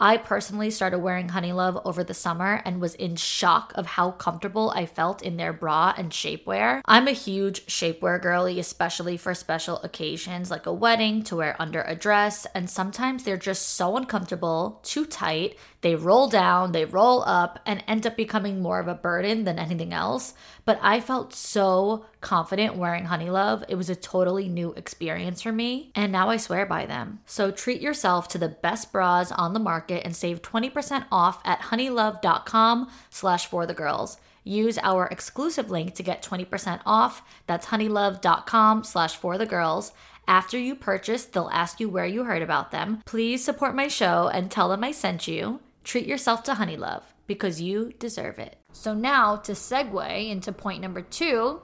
I 0.00 0.16
personally 0.16 0.70
started 0.70 1.00
wearing 1.00 1.28
Honeylove 1.28 1.82
over 1.84 2.04
the 2.04 2.14
summer 2.14 2.62
and 2.64 2.80
was 2.80 2.94
in 2.94 3.16
shock 3.16 3.72
of 3.74 3.84
how 3.86 4.12
comfortable 4.12 4.70
I 4.70 4.86
felt 4.86 5.22
in 5.22 5.36
their 5.36 5.52
bra 5.52 5.92
and 5.96 6.12
shapewear. 6.12 6.82
I'm 6.84 7.08
a 7.08 7.12
huge 7.12 7.66
shapewear 7.66 8.22
girly, 8.22 8.60
especially 8.60 9.16
for 9.16 9.34
special 9.34 9.78
occasions 9.82 10.52
like 10.52 10.66
a 10.66 10.72
wedding 10.72 11.24
to 11.24 11.36
wear 11.36 11.56
under 11.58 11.82
a 11.82 11.96
dress, 11.96 12.46
and 12.54 12.70
sometimes 12.70 13.24
they're 13.24 13.36
just 13.36 13.70
so 13.70 13.96
uncomfortable, 13.96 14.80
too 14.84 15.04
tight, 15.04 15.58
they 15.80 15.96
roll 15.96 16.28
down, 16.28 16.72
they 16.72 16.84
roll 16.84 17.22
up, 17.24 17.58
and 17.66 17.82
end 17.86 18.06
up 18.06 18.16
becoming 18.16 18.60
more 18.60 18.78
of 18.78 18.88
a 18.88 18.94
burden 18.94 19.44
than 19.44 19.58
anything 19.58 19.92
else. 19.92 20.34
But 20.68 20.80
I 20.82 21.00
felt 21.00 21.32
so 21.32 22.04
confident 22.20 22.76
wearing 22.76 23.06
Honeylove. 23.06 23.64
It 23.70 23.76
was 23.76 23.88
a 23.88 23.96
totally 23.96 24.50
new 24.50 24.74
experience 24.74 25.40
for 25.40 25.50
me, 25.50 25.90
and 25.94 26.12
now 26.12 26.28
I 26.28 26.36
swear 26.36 26.66
by 26.66 26.84
them. 26.84 27.20
So 27.24 27.50
treat 27.50 27.80
yourself 27.80 28.28
to 28.28 28.38
the 28.38 28.50
best 28.50 28.92
bras 28.92 29.32
on 29.32 29.54
the 29.54 29.60
market 29.60 30.02
and 30.04 30.14
save 30.14 30.42
20% 30.42 31.06
off 31.10 31.40
at 31.46 31.60
honeylove.com 31.60 32.90
slash 33.08 33.46
for 33.46 33.64
the 33.64 33.72
girls. 33.72 34.18
Use 34.44 34.76
our 34.82 35.06
exclusive 35.06 35.70
link 35.70 35.94
to 35.94 36.02
get 36.02 36.22
20% 36.22 36.82
off. 36.84 37.22
That's 37.46 37.68
honeylove.com 37.68 38.84
slash 38.84 39.16
for 39.16 39.38
the 39.38 39.46
girls. 39.46 39.92
After 40.26 40.58
you 40.58 40.74
purchase, 40.74 41.24
they'll 41.24 41.48
ask 41.50 41.80
you 41.80 41.88
where 41.88 42.04
you 42.04 42.24
heard 42.24 42.42
about 42.42 42.72
them. 42.72 43.00
Please 43.06 43.42
support 43.42 43.74
my 43.74 43.88
show 43.88 44.28
and 44.28 44.50
tell 44.50 44.68
them 44.68 44.84
I 44.84 44.92
sent 44.92 45.26
you. 45.26 45.60
Treat 45.82 46.06
yourself 46.06 46.42
to 46.42 46.52
Honeylove 46.52 47.04
because 47.26 47.62
you 47.62 47.94
deserve 47.98 48.38
it. 48.38 48.57
So, 48.78 48.94
now 48.94 49.34
to 49.34 49.52
segue 49.52 50.30
into 50.30 50.52
point 50.52 50.80
number 50.80 51.02
two, 51.02 51.62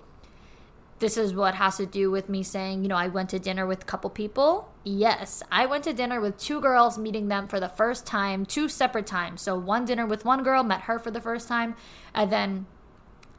this 0.98 1.16
is 1.16 1.32
what 1.32 1.54
has 1.54 1.76
to 1.76 1.86
do 1.86 2.10
with 2.10 2.28
me 2.28 2.42
saying, 2.42 2.82
you 2.82 2.88
know, 2.88 2.96
I 2.96 3.06
went 3.06 3.30
to 3.30 3.38
dinner 3.38 3.66
with 3.66 3.82
a 3.82 3.86
couple 3.86 4.10
people. 4.10 4.72
Yes, 4.82 5.40
I 5.52 5.64
went 5.66 5.84
to 5.84 5.92
dinner 5.92 6.20
with 6.20 6.38
two 6.38 6.60
girls, 6.60 6.98
meeting 6.98 7.28
them 7.28 7.46
for 7.46 7.60
the 7.60 7.68
first 7.68 8.04
time, 8.04 8.44
two 8.44 8.68
separate 8.68 9.06
times. 9.06 9.42
So, 9.42 9.56
one 9.56 9.84
dinner 9.84 10.06
with 10.06 10.24
one 10.24 10.42
girl, 10.42 10.64
met 10.64 10.82
her 10.82 10.98
for 10.98 11.12
the 11.12 11.20
first 11.20 11.46
time, 11.46 11.76
and 12.12 12.32
then 12.32 12.66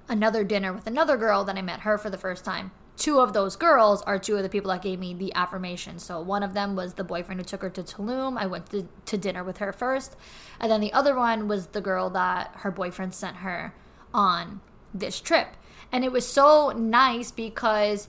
another 0.07 0.45
dinner 0.45 0.71
with 0.71 0.87
another 0.87 1.17
girl, 1.17 1.43
then 1.43 1.57
I 1.57 1.61
met 1.61 1.81
her 1.81 1.97
for 1.97 2.09
the 2.09 2.17
first 2.17 2.45
time. 2.45 2.71
Two 2.97 3.19
of 3.19 3.33
those 3.33 3.55
girls 3.55 4.01
are 4.03 4.17
two 4.17 4.37
of 4.37 4.43
the 4.43 4.49
people 4.49 4.71
that 4.71 4.81
gave 4.81 4.99
me 4.99 5.13
the 5.13 5.33
affirmation. 5.35 5.99
So 5.99 6.21
one 6.21 6.43
of 6.43 6.53
them 6.53 6.75
was 6.75 6.93
the 6.93 7.03
boyfriend 7.03 7.41
who 7.41 7.45
took 7.45 7.61
her 7.61 7.69
to 7.71 7.83
Tulum. 7.83 8.37
I 8.37 8.45
went 8.45 8.69
to, 8.71 8.87
to 9.05 9.17
dinner 9.17 9.43
with 9.43 9.57
her 9.57 9.73
first. 9.73 10.15
And 10.59 10.71
then 10.71 10.81
the 10.81 10.93
other 10.93 11.15
one 11.15 11.47
was 11.47 11.67
the 11.67 11.81
girl 11.81 12.09
that 12.11 12.51
her 12.57 12.71
boyfriend 12.71 13.13
sent 13.13 13.37
her 13.37 13.73
on 14.13 14.61
this 14.93 15.19
trip. 15.19 15.49
And 15.91 16.03
it 16.03 16.11
was 16.11 16.27
so 16.27 16.71
nice 16.71 17.31
because, 17.31 18.07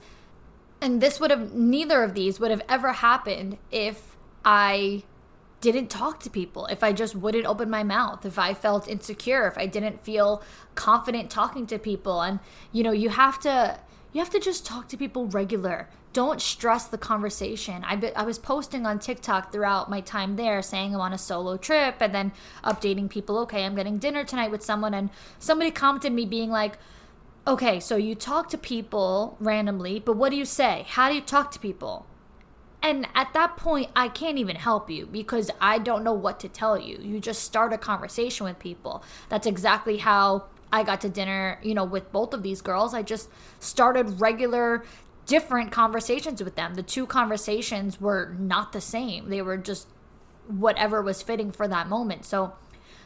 and 0.81 1.01
this 1.01 1.21
would 1.21 1.31
have, 1.31 1.53
neither 1.53 2.03
of 2.03 2.15
these 2.15 2.39
would 2.39 2.51
have 2.51 2.63
ever 2.69 2.93
happened 2.93 3.59
if 3.71 4.17
I 4.45 5.03
didn't 5.61 5.89
talk 5.89 6.21
to 6.21 6.31
people, 6.31 6.67
if 6.67 6.85
I 6.85 6.93
just 6.93 7.17
wouldn't 7.17 7.47
open 7.47 7.69
my 7.69 7.83
mouth, 7.83 8.25
if 8.25 8.39
I 8.39 8.55
felt 8.55 8.87
insecure, 8.89 9.49
if 9.49 9.59
I 9.59 9.67
didn't 9.67 10.01
feel 10.01 10.43
confident 10.75 11.31
talking 11.31 11.67
to 11.67 11.79
people. 11.79 12.21
And, 12.23 12.39
you 12.73 12.85
know, 12.85 12.93
you 12.93 13.09
have 13.09 13.41
to 13.41 13.81
you 14.17 14.23
have 14.23 14.31
to 14.31 14.41
just 14.41 14.65
talk 14.65 14.89
to 14.89 14.97
people 14.97 15.27
regular. 15.27 15.91
Don't 16.15 16.41
stress 16.41 16.87
the 16.87 16.97
conversation. 16.97 17.85
I, 17.85 17.97
be, 17.97 18.17
I 18.17 18.23
was 18.23 18.39
posting 18.39 18.87
on 18.87 18.99
TikTok 18.99 19.53
throughout 19.53 19.91
my 19.91 20.01
time 20.01 20.37
there 20.37 20.63
saying 20.63 20.95
I'm 20.95 21.03
on 21.03 21.13
a 21.13 21.19
solo 21.19 21.59
trip 21.59 21.97
and 22.01 22.15
then 22.15 22.33
updating 22.65 23.11
people, 23.11 23.37
okay, 23.41 23.63
I'm 23.63 23.75
getting 23.75 23.99
dinner 23.99 24.25
tonight 24.25 24.51
with 24.51 24.65
someone. 24.65 24.95
And 24.95 25.11
somebody 25.39 25.71
commented 25.71 26.15
me 26.15 26.25
being 26.25 26.49
like, 26.49 26.79
okay, 27.47 27.79
so 27.79 27.97
you 27.97 28.15
talk 28.15 28.49
to 28.49 28.57
people 28.57 29.37
randomly, 29.39 30.01
but 30.01 30.17
what 30.17 30.31
do 30.31 30.37
you 30.37 30.47
say? 30.47 30.87
How 30.89 31.11
do 31.11 31.15
you 31.15 31.21
talk 31.21 31.51
to 31.51 31.59
people? 31.59 32.07
And 32.83 33.07
at 33.15 33.35
that 33.35 33.59
point, 33.59 33.91
I 33.95 34.09
can't 34.09 34.39
even 34.39 34.57
help 34.57 34.89
you 34.89 35.05
because 35.05 35.51
I 35.61 35.79
don't 35.79 36.03
know 36.03 36.15
what 36.15 36.41
to 36.41 36.49
tell 36.49 36.79
you. 36.79 36.97
You 37.03 37.21
just 37.21 37.43
start 37.43 37.75
a 37.75 37.79
conversation 37.79 38.47
with 38.47 38.59
people. 38.59 39.05
That's 39.29 39.47
exactly 39.47 39.99
how 39.99 40.47
I 40.73 40.83
got 40.83 41.01
to 41.03 41.09
dinner, 41.09 41.59
you 41.63 41.75
know, 41.75 41.85
with 41.85 42.13
both 42.13 42.35
of 42.35 42.43
these 42.43 42.61
girls. 42.61 42.95
I 42.95 43.03
just 43.03 43.29
started 43.61 44.21
regular 44.21 44.85
different 45.27 45.73
conversations 45.73 46.43
with 46.43 46.55
them. 46.57 46.75
The 46.75 46.83
two 46.83 47.07
conversations 47.07 48.01
were 48.01 48.35
not 48.39 48.73
the 48.73 48.81
same. 48.81 49.29
They 49.29 49.43
were 49.43 49.57
just 49.57 49.89
whatever 50.47 51.03
was 51.03 51.23
fitting 51.23 51.51
for 51.51 51.67
that 51.67 51.89
moment. 51.89 52.25
So 52.25 52.55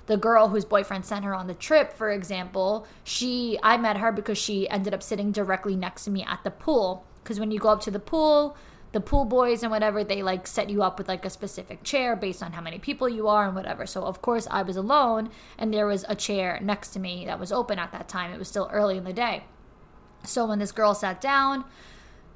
the 0.07 0.17
girl 0.17 0.49
whose 0.49 0.65
boyfriend 0.65 1.05
sent 1.05 1.25
her 1.25 1.35
on 1.35 1.47
the 1.47 1.55
trip, 1.55 1.93
for 1.93 2.11
example, 2.11 2.87
she 3.05 3.59
I 3.63 3.77
met 3.77 3.99
her 3.99 4.13
because 4.13 4.39
she 4.39 4.69
ended 4.69 4.93
up 4.93 5.03
sitting 5.03 5.33
directly 5.33 5.77
next 5.77 6.05
to 6.05 6.11
me 6.11 6.25
at 6.25 6.45
the 6.45 6.51
pool 6.51 7.07
because 7.23 7.39
when 7.39 7.51
you 7.51 7.59
go 7.59 7.69
up 7.69 7.81
to 7.83 7.91
the 7.91 8.01
pool, 8.01 8.57
the 8.93 9.01
pool 9.01 9.25
boys 9.25 9.63
and 9.63 9.71
whatever 9.71 10.03
they 10.03 10.23
like 10.23 10.47
set 10.47 10.69
you 10.69 10.83
up 10.83 10.99
with 10.99 11.09
like 11.09 11.25
a 11.25 11.31
specific 11.31 11.83
chair 11.85 12.17
based 12.17 12.43
on 12.43 12.53
how 12.53 12.61
many 12.61 12.79
people 12.79 13.09
you 13.09 13.29
are 13.29 13.47
and 13.47 13.55
whatever. 13.55 13.87
So 13.87 14.05
of 14.05 14.21
course 14.21 14.49
i 14.51 14.63
was 14.63 14.77
alone 14.77 15.31
and 15.59 15.73
there 15.73 15.87
was 15.87 16.05
a 16.09 16.15
chair 16.15 16.59
next 16.63 16.91
to 16.91 17.01
me 17.01 17.25
that 17.27 17.39
was 17.39 17.53
open 17.53 17.79
at 17.79 17.93
that 17.93 18.09
time. 18.09 18.33
It 18.33 18.39
was 18.39 18.49
still 18.49 18.69
early 18.73 18.97
in 18.97 19.05
the 19.05 19.13
day. 19.13 19.45
So 20.25 20.47
when 20.47 20.59
this 20.59 20.73
girl 20.73 20.95
sat 20.95 21.21
down 21.21 21.65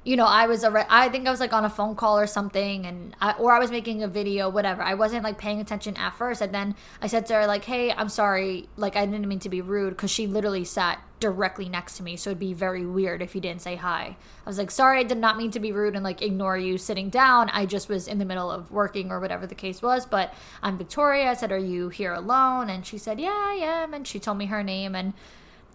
you 0.05 0.15
know, 0.15 0.25
I 0.25 0.45
was 0.45 0.63
a, 0.63 0.85
I 0.87 1.09
think 1.09 1.27
I 1.27 1.31
was 1.31 1.39
like 1.39 1.51
on 1.51 1.65
a 1.65 1.69
phone 1.69 1.95
call 1.95 2.19
or 2.19 2.27
something, 2.27 2.85
and 2.85 3.15
I, 3.19 3.33
or 3.39 3.51
I 3.51 3.57
was 3.57 3.71
making 3.71 4.03
a 4.03 4.07
video, 4.07 4.47
whatever. 4.49 4.83
I 4.83 4.93
wasn't 4.93 5.23
like 5.23 5.39
paying 5.39 5.59
attention 5.59 5.97
at 5.97 6.13
first, 6.13 6.41
and 6.41 6.53
then 6.53 6.75
I 7.01 7.07
said 7.07 7.25
to 7.25 7.33
her 7.33 7.47
like, 7.47 7.65
"Hey, 7.65 7.91
I'm 7.91 8.09
sorry, 8.09 8.69
like 8.77 8.95
I 8.95 9.07
didn't 9.07 9.27
mean 9.27 9.39
to 9.39 9.49
be 9.49 9.61
rude," 9.61 9.89
because 9.89 10.11
she 10.11 10.27
literally 10.27 10.63
sat 10.63 11.01
directly 11.19 11.69
next 11.69 11.97
to 11.97 12.03
me, 12.03 12.17
so 12.17 12.29
it'd 12.29 12.39
be 12.39 12.53
very 12.53 12.85
weird 12.85 13.23
if 13.23 13.33
you 13.33 13.41
didn't 13.41 13.63
say 13.63 13.77
hi. 13.77 14.15
I 14.45 14.49
was 14.49 14.59
like, 14.59 14.69
"Sorry, 14.69 14.99
I 14.99 15.03
did 15.03 15.17
not 15.17 15.37
mean 15.37 15.49
to 15.51 15.59
be 15.59 15.71
rude 15.71 15.95
and 15.95 16.03
like 16.03 16.21
ignore 16.21 16.55
you 16.55 16.77
sitting 16.77 17.09
down. 17.09 17.49
I 17.49 17.65
just 17.65 17.89
was 17.89 18.07
in 18.07 18.19
the 18.19 18.25
middle 18.25 18.51
of 18.51 18.69
working 18.69 19.11
or 19.11 19.19
whatever 19.19 19.47
the 19.47 19.55
case 19.55 19.81
was." 19.81 20.05
But 20.05 20.35
I'm 20.61 20.77
Victoria. 20.77 21.31
I 21.31 21.33
said, 21.33 21.51
"Are 21.51 21.57
you 21.57 21.89
here 21.89 22.13
alone?" 22.13 22.69
And 22.69 22.85
she 22.85 22.99
said, 22.99 23.19
"Yeah, 23.19 23.29
I 23.33 23.55
am," 23.59 23.95
and 23.95 24.05
she 24.05 24.19
told 24.19 24.37
me 24.37 24.45
her 24.45 24.61
name 24.61 24.93
and 24.93 25.13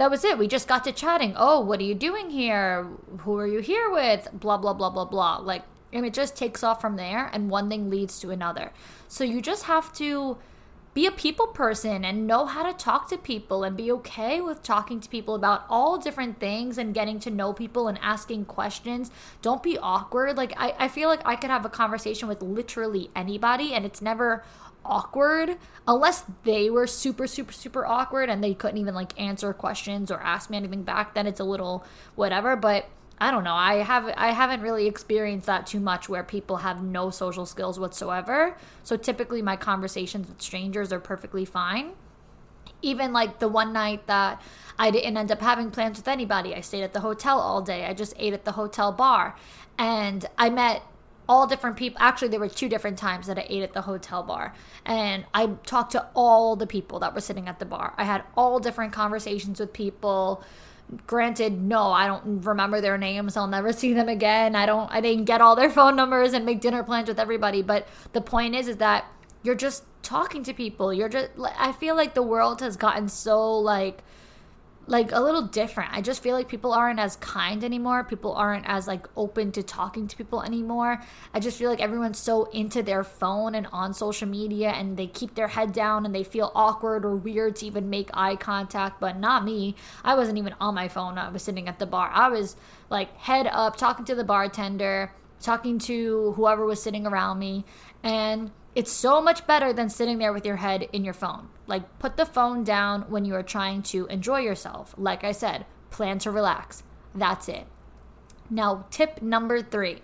that 0.00 0.11
was 0.11 0.25
it. 0.25 0.38
We 0.38 0.49
just 0.49 0.66
got 0.66 0.83
to 0.85 0.92
chatting. 0.92 1.35
Oh, 1.37 1.61
what 1.61 1.78
are 1.78 1.83
you 1.83 1.95
doing 1.95 2.30
here? 2.30 2.88
Who 3.19 3.37
are 3.37 3.47
you 3.47 3.59
here 3.59 3.90
with? 3.90 4.28
Blah, 4.33 4.57
blah, 4.57 4.73
blah, 4.73 4.88
blah, 4.88 5.04
blah. 5.04 5.37
Like, 5.37 5.64
and 5.92 6.07
it 6.07 6.14
just 6.14 6.35
takes 6.35 6.64
off 6.64 6.80
from 6.80 6.97
there, 6.97 7.28
and 7.35 7.50
one 7.50 7.69
thing 7.69 7.90
leads 7.90 8.19
to 8.21 8.30
another. 8.30 8.73
So 9.09 9.25
you 9.25 9.42
just 9.42 9.64
have 9.64 9.92
to 9.97 10.38
be 10.95 11.04
a 11.04 11.11
people 11.11 11.49
person 11.49 12.02
and 12.02 12.26
know 12.26 12.47
how 12.47 12.62
to 12.62 12.73
talk 12.73 13.11
to 13.11 13.19
people 13.19 13.62
and 13.62 13.76
be 13.76 13.92
okay 13.92 14.40
with 14.40 14.62
talking 14.62 15.00
to 15.00 15.09
people 15.11 15.35
about 15.35 15.66
all 15.69 15.99
different 15.99 16.40
things 16.40 16.78
and 16.78 16.95
getting 16.95 17.21
to 17.21 17.30
know 17.30 17.52
people 17.52 17.86
and 17.86 17.99
asking 18.00 18.47
questions. 18.47 19.10
Don't 19.43 19.63
be 19.63 19.76
awkward. 19.76 20.34
Like, 20.34 20.54
I, 20.56 20.75
I 20.78 20.89
feel 20.89 21.10
like 21.10 21.21
I 21.26 21.36
could 21.36 21.50
have 21.50 21.67
a 21.67 21.69
conversation 21.69 22.26
with 22.26 22.41
literally 22.41 23.10
anybody, 23.15 23.75
and 23.75 23.84
it's 23.84 24.00
never 24.00 24.45
awkward 24.84 25.56
unless 25.86 26.25
they 26.45 26.71
were 26.71 26.86
super 26.86 27.26
super 27.26 27.52
super 27.52 27.84
awkward 27.86 28.28
and 28.28 28.43
they 28.43 28.54
couldn't 28.54 28.78
even 28.78 28.95
like 28.95 29.19
answer 29.21 29.52
questions 29.52 30.10
or 30.10 30.21
ask 30.21 30.50
me 30.50 30.56
anything 30.56 30.82
back 30.82 31.14
then 31.14 31.26
it's 31.26 31.40
a 31.40 31.45
little 31.45 31.84
whatever 32.14 32.56
but 32.56 32.88
I 33.23 33.30
don't 33.30 33.45
know. 33.45 33.54
I 33.54 33.82
have 33.82 34.10
I 34.16 34.28
haven't 34.32 34.62
really 34.62 34.86
experienced 34.86 35.47
that 35.47 35.66
too 35.66 35.78
much 35.78 36.08
where 36.08 36.25
people 36.25 36.58
have 36.58 36.82
no 36.82 37.10
social 37.10 37.45
skills 37.45 37.78
whatsoever. 37.78 38.56
So 38.82 38.97
typically 38.97 39.43
my 39.43 39.56
conversations 39.56 40.26
with 40.26 40.40
strangers 40.40 40.90
are 40.90 41.00
perfectly 41.00 41.45
fine. 41.45 41.93
Even 42.80 43.12
like 43.12 43.38
the 43.38 43.49
one 43.49 43.75
night 43.75 44.06
that 44.06 44.40
I 44.78 44.90
didn't 44.90 45.19
end 45.19 45.30
up 45.30 45.43
having 45.43 45.71
plans 45.71 45.99
with 45.99 46.08
anybody. 46.08 46.54
I 46.54 46.62
stayed 46.62 46.82
at 46.82 46.95
the 46.95 47.00
hotel 47.00 47.38
all 47.38 47.60
day. 47.60 47.84
I 47.84 47.93
just 47.93 48.14
ate 48.19 48.32
at 48.32 48.47
the 48.47 48.52
hotel 48.52 48.90
bar 48.90 49.36
and 49.78 50.25
I 50.38 50.49
met 50.49 50.82
all 51.30 51.47
different 51.47 51.76
people. 51.76 51.97
Actually, 52.02 52.26
there 52.26 52.40
were 52.40 52.49
two 52.49 52.69
different 52.69 52.99
times 52.99 53.28
that 53.28 53.38
I 53.38 53.47
ate 53.49 53.62
at 53.62 53.73
the 53.73 53.82
hotel 53.82 54.25
bar, 54.25 54.52
and 54.84 55.25
I 55.32 55.47
talked 55.64 55.93
to 55.93 56.08
all 56.12 56.56
the 56.56 56.66
people 56.66 56.99
that 56.99 57.14
were 57.14 57.21
sitting 57.21 57.47
at 57.47 57.60
the 57.60 57.64
bar. 57.64 57.95
I 57.97 58.02
had 58.02 58.25
all 58.36 58.58
different 58.58 58.93
conversations 58.93 59.60
with 59.60 59.73
people. 59.73 60.43
Granted, 61.06 61.62
no, 61.62 61.93
I 61.93 62.08
don't 62.08 62.45
remember 62.45 62.80
their 62.80 62.99
names. 62.99 63.36
I'll 63.36 63.47
never 63.47 63.73
see 63.73 63.93
them 63.93 64.08
again. 64.08 64.56
I 64.56 64.66
don't. 64.66 64.90
I 64.90 65.00
didn't 65.00 65.26
get 65.26 65.40
all 65.40 65.54
their 65.54 65.71
phone 65.71 65.95
numbers 65.95 66.32
and 66.32 66.45
make 66.45 66.60
dinner 66.60 66.82
plans 66.82 67.06
with 67.06 67.21
everybody. 67.21 67.62
But 67.62 67.86
the 68.12 68.21
point 68.21 68.56
is, 68.56 68.66
is 68.66 68.78
that 68.78 69.04
you're 69.45 69.54
just 69.54 69.84
talking 70.02 70.43
to 70.43 70.52
people. 70.52 70.93
You're 70.93 71.08
just. 71.08 71.30
I 71.56 71.71
feel 71.71 71.95
like 71.95 72.14
the 72.14 72.25
world 72.25 72.60
has 72.60 72.76
gotten 72.76 73.08
so 73.08 73.56
like 73.56 74.02
like 74.86 75.12
a 75.12 75.21
little 75.21 75.43
different. 75.43 75.93
I 75.93 76.00
just 76.00 76.23
feel 76.23 76.34
like 76.34 76.49
people 76.49 76.73
aren't 76.73 76.99
as 76.99 77.16
kind 77.16 77.62
anymore. 77.62 78.02
People 78.02 78.34
aren't 78.34 78.66
as 78.66 78.88
like 78.88 79.06
open 79.16 79.52
to 79.52 79.62
talking 79.62 80.08
to 80.08 80.16
people 80.16 80.43
anymore. 80.43 81.00
I 81.32 81.38
just 81.38 81.58
feel 81.58 81.71
like 81.71 81.80
everyone's 81.80 82.19
so 82.19 82.47
into 82.47 82.82
their 82.82 83.04
phone 83.04 83.54
and 83.54 83.69
on 83.73 83.95
social 83.95 84.26
media 84.26 84.71
and 84.71 84.97
they 84.97 85.06
keep 85.06 85.36
their 85.36 85.49
head 85.49 85.73
down 85.73 86.04
and 86.04 86.14
they 86.14 86.25
feel 86.25 86.50
awkward 86.54 87.04
or 87.04 87.14
weird 87.14 87.56
to 87.56 87.66
even 87.66 87.88
make 87.88 88.10
eye 88.14 88.36
contact, 88.36 89.00
but 89.00 89.16
not 89.16 89.45
me. 89.45 89.76
I 90.02 90.16
wasn't 90.16 90.38
even 90.38 90.54
on 90.60 90.75
my 90.75 90.88
phone. 90.88 91.19
I 91.19 91.28
was 91.28 91.43
sitting 91.43 91.69
at 91.69 91.78
the 91.78 91.86
bar. 91.86 92.10
I 92.12 92.28
was 92.28 92.56
like 92.88 93.16
head 93.16 93.47
up 93.47 93.76
talking 93.76 94.04
to 94.06 94.14
the 94.16 94.25
bartender, 94.25 95.12
talking 95.40 95.78
to 95.80 96.32
whoever 96.32 96.64
was 96.64 96.82
sitting 96.82 97.06
around 97.06 97.38
me 97.38 97.64
and 98.02 98.50
it's 98.75 98.93
so 98.93 99.21
much 99.21 99.47
better 99.47 99.73
than 99.73 99.89
sitting 99.89 100.19
there 100.19 100.33
with 100.33 100.47
your 100.47 100.56
head 100.56 100.89
in 100.93 101.04
your 101.04 101.15
phone. 101.15 101.49
Like, 101.67 101.99
put 101.99 102.17
the 102.17 102.26
phone 102.26 102.65
down 102.65 103.02
when 103.02 103.25
you 103.25 103.35
are 103.35 103.43
trying 103.43 103.83
to 103.85 104.06
enjoy 104.06 104.41
yourself. 104.41 104.95
Like 104.97 105.25
I 105.25 105.33
said, 105.33 105.67
plan 105.91 106.19
to 106.21 106.30
relax. 106.30 106.83
That's 107.15 107.49
it. 107.49 107.67
Now, 108.49 108.87
tip 108.91 109.23
number 109.23 109.63
three 109.63 110.02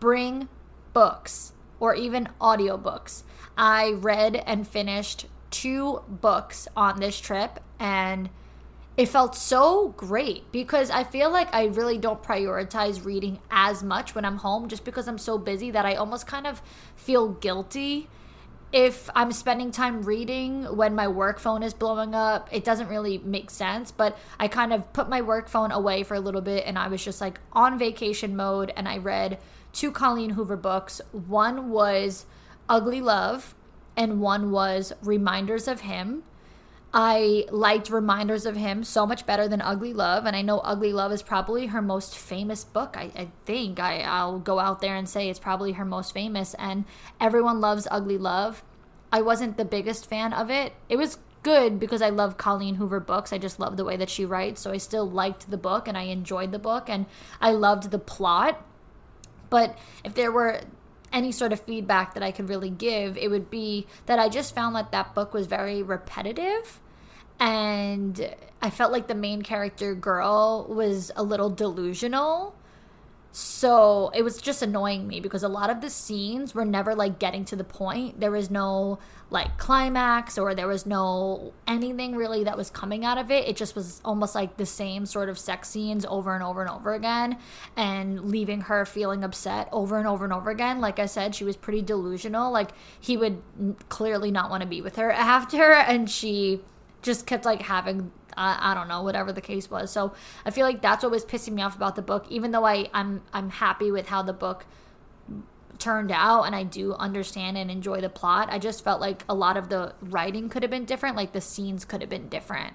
bring 0.00 0.48
books 0.92 1.52
or 1.78 1.94
even 1.94 2.28
audiobooks. 2.40 3.22
I 3.56 3.92
read 3.92 4.36
and 4.36 4.66
finished 4.66 5.26
two 5.50 6.02
books 6.08 6.66
on 6.76 7.00
this 7.00 7.20
trip, 7.20 7.60
and 7.78 8.30
it 8.96 9.06
felt 9.06 9.34
so 9.34 9.88
great 9.96 10.50
because 10.52 10.90
I 10.90 11.04
feel 11.04 11.30
like 11.30 11.52
I 11.54 11.64
really 11.66 11.96
don't 11.96 12.22
prioritize 12.22 13.04
reading 13.04 13.38
as 13.50 13.82
much 13.82 14.14
when 14.14 14.24
I'm 14.24 14.38
home 14.38 14.68
just 14.68 14.84
because 14.84 15.08
I'm 15.08 15.18
so 15.18 15.38
busy 15.38 15.70
that 15.70 15.86
I 15.86 15.94
almost 15.94 16.26
kind 16.26 16.46
of 16.46 16.60
feel 16.94 17.28
guilty 17.28 18.08
if 18.70 19.08
I'm 19.14 19.32
spending 19.32 19.70
time 19.70 20.02
reading 20.02 20.64
when 20.64 20.94
my 20.94 21.08
work 21.08 21.38
phone 21.38 21.62
is 21.62 21.72
blowing 21.72 22.14
up. 22.14 22.48
It 22.52 22.64
doesn't 22.64 22.88
really 22.88 23.18
make 23.18 23.50
sense, 23.50 23.90
but 23.90 24.18
I 24.38 24.48
kind 24.48 24.72
of 24.72 24.92
put 24.92 25.08
my 25.08 25.22
work 25.22 25.48
phone 25.48 25.72
away 25.72 26.02
for 26.02 26.14
a 26.14 26.20
little 26.20 26.40
bit 26.42 26.64
and 26.66 26.78
I 26.78 26.88
was 26.88 27.02
just 27.02 27.20
like 27.20 27.40
on 27.52 27.78
vacation 27.78 28.36
mode 28.36 28.72
and 28.76 28.86
I 28.86 28.98
read 28.98 29.38
two 29.72 29.90
Colleen 29.90 30.30
Hoover 30.30 30.56
books. 30.56 31.00
One 31.12 31.70
was 31.70 32.26
Ugly 32.68 33.00
Love 33.00 33.54
and 33.96 34.20
one 34.20 34.50
was 34.50 34.92
Reminders 35.02 35.66
of 35.66 35.82
Him 35.82 36.24
I 36.94 37.46
liked 37.50 37.88
Reminders 37.88 38.44
of 38.44 38.56
Him 38.56 38.84
so 38.84 39.06
much 39.06 39.24
better 39.24 39.48
than 39.48 39.62
Ugly 39.62 39.94
Love. 39.94 40.26
And 40.26 40.36
I 40.36 40.42
know 40.42 40.58
Ugly 40.58 40.92
Love 40.92 41.10
is 41.12 41.22
probably 41.22 41.66
her 41.66 41.80
most 41.80 42.16
famous 42.16 42.64
book. 42.64 42.96
I, 42.96 43.10
I 43.16 43.28
think 43.44 43.80
I, 43.80 44.00
I'll 44.00 44.38
go 44.38 44.58
out 44.58 44.80
there 44.80 44.94
and 44.94 45.08
say 45.08 45.30
it's 45.30 45.38
probably 45.38 45.72
her 45.72 45.86
most 45.86 46.12
famous. 46.12 46.54
And 46.54 46.84
everyone 47.18 47.60
loves 47.60 47.88
Ugly 47.90 48.18
Love. 48.18 48.62
I 49.10 49.22
wasn't 49.22 49.56
the 49.56 49.64
biggest 49.64 50.06
fan 50.06 50.34
of 50.34 50.50
it. 50.50 50.74
It 50.88 50.96
was 50.96 51.18
good 51.42 51.80
because 51.80 52.02
I 52.02 52.10
love 52.10 52.36
Colleen 52.36 52.74
Hoover 52.76 53.00
books. 53.00 53.32
I 53.32 53.38
just 53.38 53.58
love 53.58 53.76
the 53.76 53.84
way 53.84 53.96
that 53.96 54.10
she 54.10 54.26
writes. 54.26 54.60
So 54.60 54.70
I 54.70 54.76
still 54.76 55.08
liked 55.08 55.50
the 55.50 55.56
book 55.56 55.88
and 55.88 55.96
I 55.96 56.02
enjoyed 56.02 56.52
the 56.52 56.58
book 56.58 56.90
and 56.90 57.06
I 57.40 57.52
loved 57.52 57.90
the 57.90 57.98
plot. 57.98 58.62
But 59.48 59.76
if 60.04 60.14
there 60.14 60.32
were 60.32 60.60
any 61.12 61.32
sort 61.32 61.52
of 61.52 61.60
feedback 61.60 62.14
that 62.14 62.22
I 62.22 62.30
could 62.30 62.48
really 62.48 62.70
give, 62.70 63.16
it 63.16 63.30
would 63.30 63.50
be 63.50 63.86
that 64.06 64.18
I 64.18 64.28
just 64.28 64.54
found 64.54 64.76
that 64.76 64.92
that 64.92 65.14
book 65.14 65.34
was 65.34 65.46
very 65.46 65.82
repetitive 65.82 66.80
and 67.38 68.34
I 68.60 68.70
felt 68.70 68.92
like 68.92 69.08
the 69.08 69.16
main 69.16 69.42
character 69.42 69.94
girl 69.94 70.64
was 70.68 71.10
a 71.16 71.24
little 71.24 71.50
delusional. 71.50 72.54
So 73.34 74.10
it 74.14 74.22
was 74.22 74.36
just 74.36 74.60
annoying 74.60 75.08
me 75.08 75.18
because 75.18 75.42
a 75.42 75.48
lot 75.48 75.70
of 75.70 75.80
the 75.80 75.88
scenes 75.88 76.54
were 76.54 76.66
never 76.66 76.94
like 76.94 77.18
getting 77.18 77.46
to 77.46 77.56
the 77.56 77.64
point. 77.64 78.20
There 78.20 78.30
was 78.30 78.50
no 78.50 78.98
like 79.30 79.56
climax 79.56 80.36
or 80.36 80.54
there 80.54 80.68
was 80.68 80.84
no 80.84 81.54
anything 81.66 82.14
really 82.14 82.44
that 82.44 82.58
was 82.58 82.68
coming 82.68 83.06
out 83.06 83.16
of 83.16 83.30
it. 83.30 83.48
It 83.48 83.56
just 83.56 83.74
was 83.74 84.02
almost 84.04 84.34
like 84.34 84.58
the 84.58 84.66
same 84.66 85.06
sort 85.06 85.30
of 85.30 85.38
sex 85.38 85.70
scenes 85.70 86.04
over 86.04 86.34
and 86.34 86.44
over 86.44 86.60
and 86.60 86.68
over 86.68 86.92
again 86.92 87.38
and 87.74 88.30
leaving 88.30 88.62
her 88.62 88.84
feeling 88.84 89.24
upset 89.24 89.66
over 89.72 89.96
and 89.96 90.06
over 90.06 90.24
and 90.24 90.34
over 90.34 90.50
again. 90.50 90.82
Like 90.82 90.98
I 90.98 91.06
said, 91.06 91.34
she 91.34 91.44
was 91.44 91.56
pretty 91.56 91.80
delusional. 91.80 92.52
Like 92.52 92.72
he 93.00 93.16
would 93.16 93.40
clearly 93.88 94.30
not 94.30 94.50
want 94.50 94.60
to 94.60 94.68
be 94.68 94.82
with 94.82 94.96
her 94.96 95.10
after 95.12 95.72
and 95.72 96.10
she 96.10 96.60
just 97.02 97.26
kept 97.26 97.44
like 97.44 97.62
having 97.62 98.12
I, 98.36 98.70
I 98.70 98.74
don't 98.74 98.88
know 98.88 99.02
whatever 99.02 99.32
the 99.32 99.40
case 99.40 99.70
was. 99.70 99.90
So 99.90 100.14
i 100.44 100.50
feel 100.50 100.64
like 100.64 100.80
that's 100.80 101.02
what 101.02 101.12
was 101.12 101.24
pissing 101.24 101.52
me 101.52 101.62
off 101.62 101.76
about 101.76 101.96
the 101.96 102.02
book 102.02 102.26
even 102.30 102.50
though 102.50 102.64
i 102.64 102.88
i'm 102.94 103.22
i'm 103.32 103.50
happy 103.50 103.90
with 103.90 104.08
how 104.08 104.22
the 104.22 104.32
book 104.32 104.66
turned 105.78 106.12
out 106.12 106.44
and 106.44 106.54
i 106.54 106.62
do 106.62 106.94
understand 106.94 107.58
and 107.58 107.70
enjoy 107.70 108.00
the 108.00 108.08
plot. 108.08 108.48
I 108.50 108.58
just 108.58 108.84
felt 108.84 109.00
like 109.00 109.24
a 109.28 109.34
lot 109.34 109.56
of 109.56 109.68
the 109.68 109.94
writing 110.00 110.48
could 110.48 110.62
have 110.62 110.70
been 110.70 110.84
different 110.84 111.16
like 111.16 111.32
the 111.32 111.40
scenes 111.40 111.84
could 111.84 112.00
have 112.00 112.10
been 112.10 112.28
different. 112.28 112.74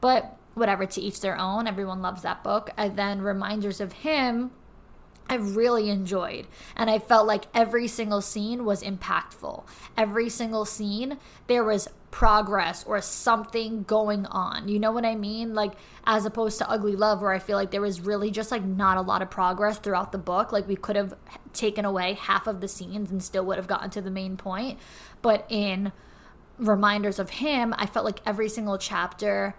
But 0.00 0.38
whatever 0.58 0.84
to 0.84 1.00
each 1.00 1.20
their 1.20 1.38
own. 1.38 1.66
Everyone 1.66 2.02
loves 2.02 2.22
that 2.22 2.42
book. 2.42 2.70
And 2.76 2.96
then 2.96 3.22
reminders 3.22 3.80
of 3.80 3.92
him 3.92 4.50
I 5.28 5.36
really 5.36 5.90
enjoyed. 5.90 6.46
And 6.74 6.88
I 6.88 6.98
felt 6.98 7.26
like 7.26 7.44
every 7.52 7.86
single 7.86 8.20
scene 8.20 8.64
was 8.64 8.82
impactful. 8.82 9.66
Every 9.96 10.28
single 10.28 10.64
scene, 10.64 11.18
there 11.48 11.64
was 11.64 11.88
progress 12.10 12.84
or 12.84 13.00
something 13.02 13.82
going 13.82 14.24
on. 14.26 14.68
You 14.68 14.78
know 14.78 14.90
what 14.90 15.04
I 15.04 15.14
mean? 15.14 15.54
Like, 15.54 15.72
as 16.04 16.24
opposed 16.24 16.58
to 16.58 16.70
Ugly 16.70 16.96
Love, 16.96 17.20
where 17.20 17.32
I 17.32 17.38
feel 17.38 17.56
like 17.58 17.70
there 17.70 17.82
was 17.82 18.00
really 18.00 18.30
just 18.30 18.50
like 18.50 18.64
not 18.64 18.96
a 18.96 19.02
lot 19.02 19.20
of 19.20 19.30
progress 19.30 19.78
throughout 19.78 20.12
the 20.12 20.18
book. 20.18 20.50
Like, 20.50 20.66
we 20.66 20.76
could 20.76 20.96
have 20.96 21.14
taken 21.52 21.84
away 21.84 22.14
half 22.14 22.46
of 22.46 22.60
the 22.60 22.68
scenes 22.68 23.10
and 23.10 23.22
still 23.22 23.44
would 23.46 23.58
have 23.58 23.66
gotten 23.66 23.90
to 23.90 24.00
the 24.00 24.10
main 24.10 24.36
point. 24.38 24.78
But 25.20 25.44
in 25.50 25.92
Reminders 26.58 27.18
of 27.18 27.30
Him, 27.30 27.74
I 27.76 27.86
felt 27.86 28.06
like 28.06 28.20
every 28.24 28.48
single 28.48 28.78
chapter 28.78 29.54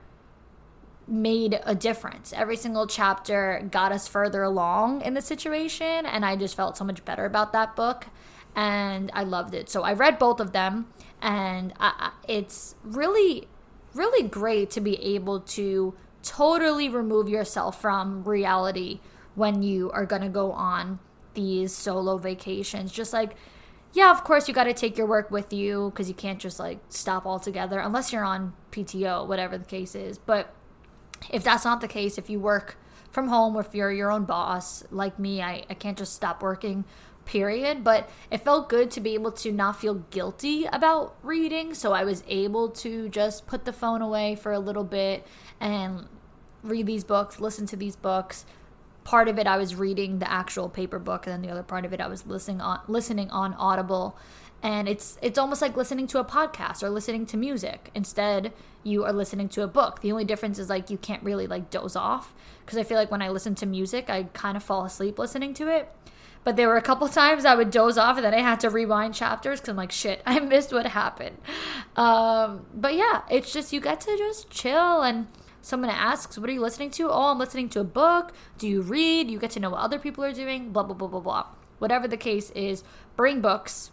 made 1.09 1.59
a 1.65 1.75
difference. 1.75 2.31
Every 2.33 2.55
single 2.55 2.87
chapter 2.87 3.67
got 3.71 3.91
us 3.91 4.07
further 4.07 4.43
along 4.43 5.01
in 5.01 5.13
the 5.13 5.21
situation, 5.21 6.05
and 6.05 6.25
I 6.25 6.35
just 6.35 6.55
felt 6.55 6.77
so 6.77 6.85
much 6.85 7.03
better 7.03 7.25
about 7.25 7.51
that 7.53 7.75
book, 7.75 8.07
and 8.55 9.11
I 9.13 9.23
loved 9.23 9.53
it. 9.53 9.69
So 9.69 9.83
I 9.83 9.93
read 9.93 10.19
both 10.19 10.39
of 10.39 10.51
them, 10.51 10.87
and 11.21 11.73
I, 11.79 12.11
it's 12.27 12.75
really, 12.83 13.47
really 13.93 14.27
great 14.27 14.69
to 14.71 14.81
be 14.81 15.01
able 15.15 15.41
to 15.41 15.95
totally 16.21 16.89
remove 16.89 17.29
yourself 17.29 17.81
from 17.81 18.23
reality 18.23 18.99
when 19.35 19.63
you 19.63 19.89
are 19.91 20.05
going 20.05 20.21
to 20.21 20.29
go 20.29 20.51
on 20.51 20.99
these 21.33 21.73
solo 21.73 22.17
vacations. 22.17 22.91
Just 22.91 23.13
like, 23.13 23.35
yeah, 23.93 24.11
of 24.11 24.23
course, 24.23 24.47
you 24.47 24.53
got 24.53 24.65
to 24.65 24.73
take 24.73 24.97
your 24.97 25.07
work 25.07 25.31
with 25.31 25.53
you 25.53 25.89
because 25.91 26.07
you 26.07 26.13
can't 26.13 26.39
just 26.39 26.59
like 26.59 26.79
stop 26.89 27.25
altogether 27.25 27.79
unless 27.79 28.13
you're 28.13 28.23
on 28.23 28.53
PTO, 28.71 29.27
whatever 29.27 29.57
the 29.57 29.65
case 29.65 29.95
is. 29.95 30.17
But 30.17 30.53
if 31.29 31.43
that's 31.43 31.65
not 31.65 31.81
the 31.81 31.87
case, 31.87 32.17
if 32.17 32.29
you 32.29 32.39
work 32.39 32.77
from 33.11 33.27
home 33.27 33.55
or 33.55 33.61
if 33.61 33.73
you're 33.73 33.91
your 33.91 34.11
own 34.11 34.25
boss, 34.25 34.83
like 34.91 35.17
me, 35.19 35.41
I, 35.41 35.63
I 35.69 35.73
can't 35.73 35.97
just 35.97 36.13
stop 36.13 36.41
working, 36.41 36.85
period. 37.25 37.83
But 37.83 38.09
it 38.31 38.43
felt 38.43 38.69
good 38.69 38.91
to 38.91 39.01
be 39.01 39.13
able 39.13 39.31
to 39.33 39.51
not 39.51 39.79
feel 39.79 39.95
guilty 39.95 40.65
about 40.65 41.15
reading. 41.23 41.73
So 41.73 41.93
I 41.93 42.03
was 42.03 42.23
able 42.27 42.69
to 42.69 43.09
just 43.09 43.47
put 43.47 43.65
the 43.65 43.73
phone 43.73 44.01
away 44.01 44.35
for 44.35 44.51
a 44.51 44.59
little 44.59 44.83
bit 44.83 45.25
and 45.59 46.07
read 46.63 46.85
these 46.85 47.03
books, 47.03 47.39
listen 47.39 47.65
to 47.67 47.75
these 47.75 47.95
books. 47.95 48.45
Part 49.03 49.27
of 49.27 49.39
it 49.39 49.47
I 49.47 49.57
was 49.57 49.75
reading 49.75 50.19
the 50.19 50.31
actual 50.31 50.69
paper 50.69 50.99
book, 50.99 51.25
and 51.25 51.33
then 51.33 51.41
the 51.41 51.49
other 51.49 51.63
part 51.63 51.85
of 51.85 51.93
it 51.93 52.01
I 52.01 52.07
was 52.07 52.27
listening 52.27 52.61
on 52.61 52.81
listening 52.87 53.29
on 53.31 53.53
Audible 53.55 54.17
and 54.61 54.89
it's 54.89 55.17
it's 55.21 55.37
almost 55.37 55.61
like 55.61 55.77
listening 55.77 56.07
to 56.07 56.19
a 56.19 56.25
podcast 56.25 56.83
or 56.83 56.89
listening 56.89 57.25
to 57.27 57.37
music. 57.37 57.91
Instead 57.95 58.53
you 58.83 59.03
are 59.05 59.13
listening 59.13 59.49
to 59.49 59.61
a 59.61 59.67
book. 59.67 60.01
The 60.01 60.11
only 60.11 60.25
difference 60.25 60.59
is 60.59 60.69
like 60.69 60.89
you 60.89 60.97
can't 60.97 61.23
really 61.23 61.47
like 61.47 61.69
doze 61.69 61.95
off. 61.95 62.33
Because 62.65 62.77
i 62.77 62.83
feel 62.83 62.97
like 62.97 63.11
when 63.11 63.21
i 63.21 63.29
listen 63.29 63.55
to 63.55 63.65
music 63.65 64.09
i 64.09 64.23
kind 64.23 64.57
of 64.57 64.63
fall 64.63 64.85
asleep 64.85 65.17
listening 65.17 65.53
to 65.55 65.67
it. 65.67 65.89
But 66.43 66.55
there 66.55 66.67
were 66.67 66.77
a 66.77 66.81
couple 66.81 67.07
times 67.21 67.45
i 67.45 67.55
would 67.55 67.71
doze 67.71 67.97
off 67.97 68.17
and 68.17 68.25
then 68.25 68.33
i 68.33 68.41
had 68.41 68.59
to 68.61 68.69
rewind 68.69 69.15
chapters 69.15 69.59
because 69.59 69.69
i'm 69.69 69.77
like 69.77 69.91
shit 69.91 70.21
i 70.25 70.39
missed 70.39 70.73
what 70.73 70.85
happened. 70.87 71.37
Um, 71.95 72.65
but 72.73 72.95
yeah 72.95 73.21
it's 73.31 73.53
just 73.53 73.71
you 73.71 73.79
get 73.79 74.01
to 74.01 74.17
just 74.17 74.49
chill 74.49 75.01
and 75.01 75.27
someone 75.61 75.89
asks 75.89 76.37
what 76.37 76.49
are 76.49 76.53
you 76.53 76.61
listening 76.61 76.91
to? 76.91 77.09
Oh 77.09 77.31
i'm 77.31 77.39
listening 77.39 77.69
to 77.69 77.79
a 77.79 77.85
book. 77.85 78.33
Do 78.57 78.67
you 78.67 78.81
read? 78.81 79.31
You 79.31 79.39
get 79.39 79.51
to 79.51 79.61
know 79.61 79.69
what 79.69 79.79
other 79.79 79.99
people 79.99 80.23
are 80.25 80.33
doing. 80.33 80.71
Blah 80.73 80.83
blah 80.83 80.95
blah 80.95 81.07
blah 81.07 81.21
blah. 81.21 81.45
Whatever 81.77 82.09
the 82.09 82.17
case 82.17 82.49
is 82.51 82.83
bring 83.15 83.39
books 83.39 83.91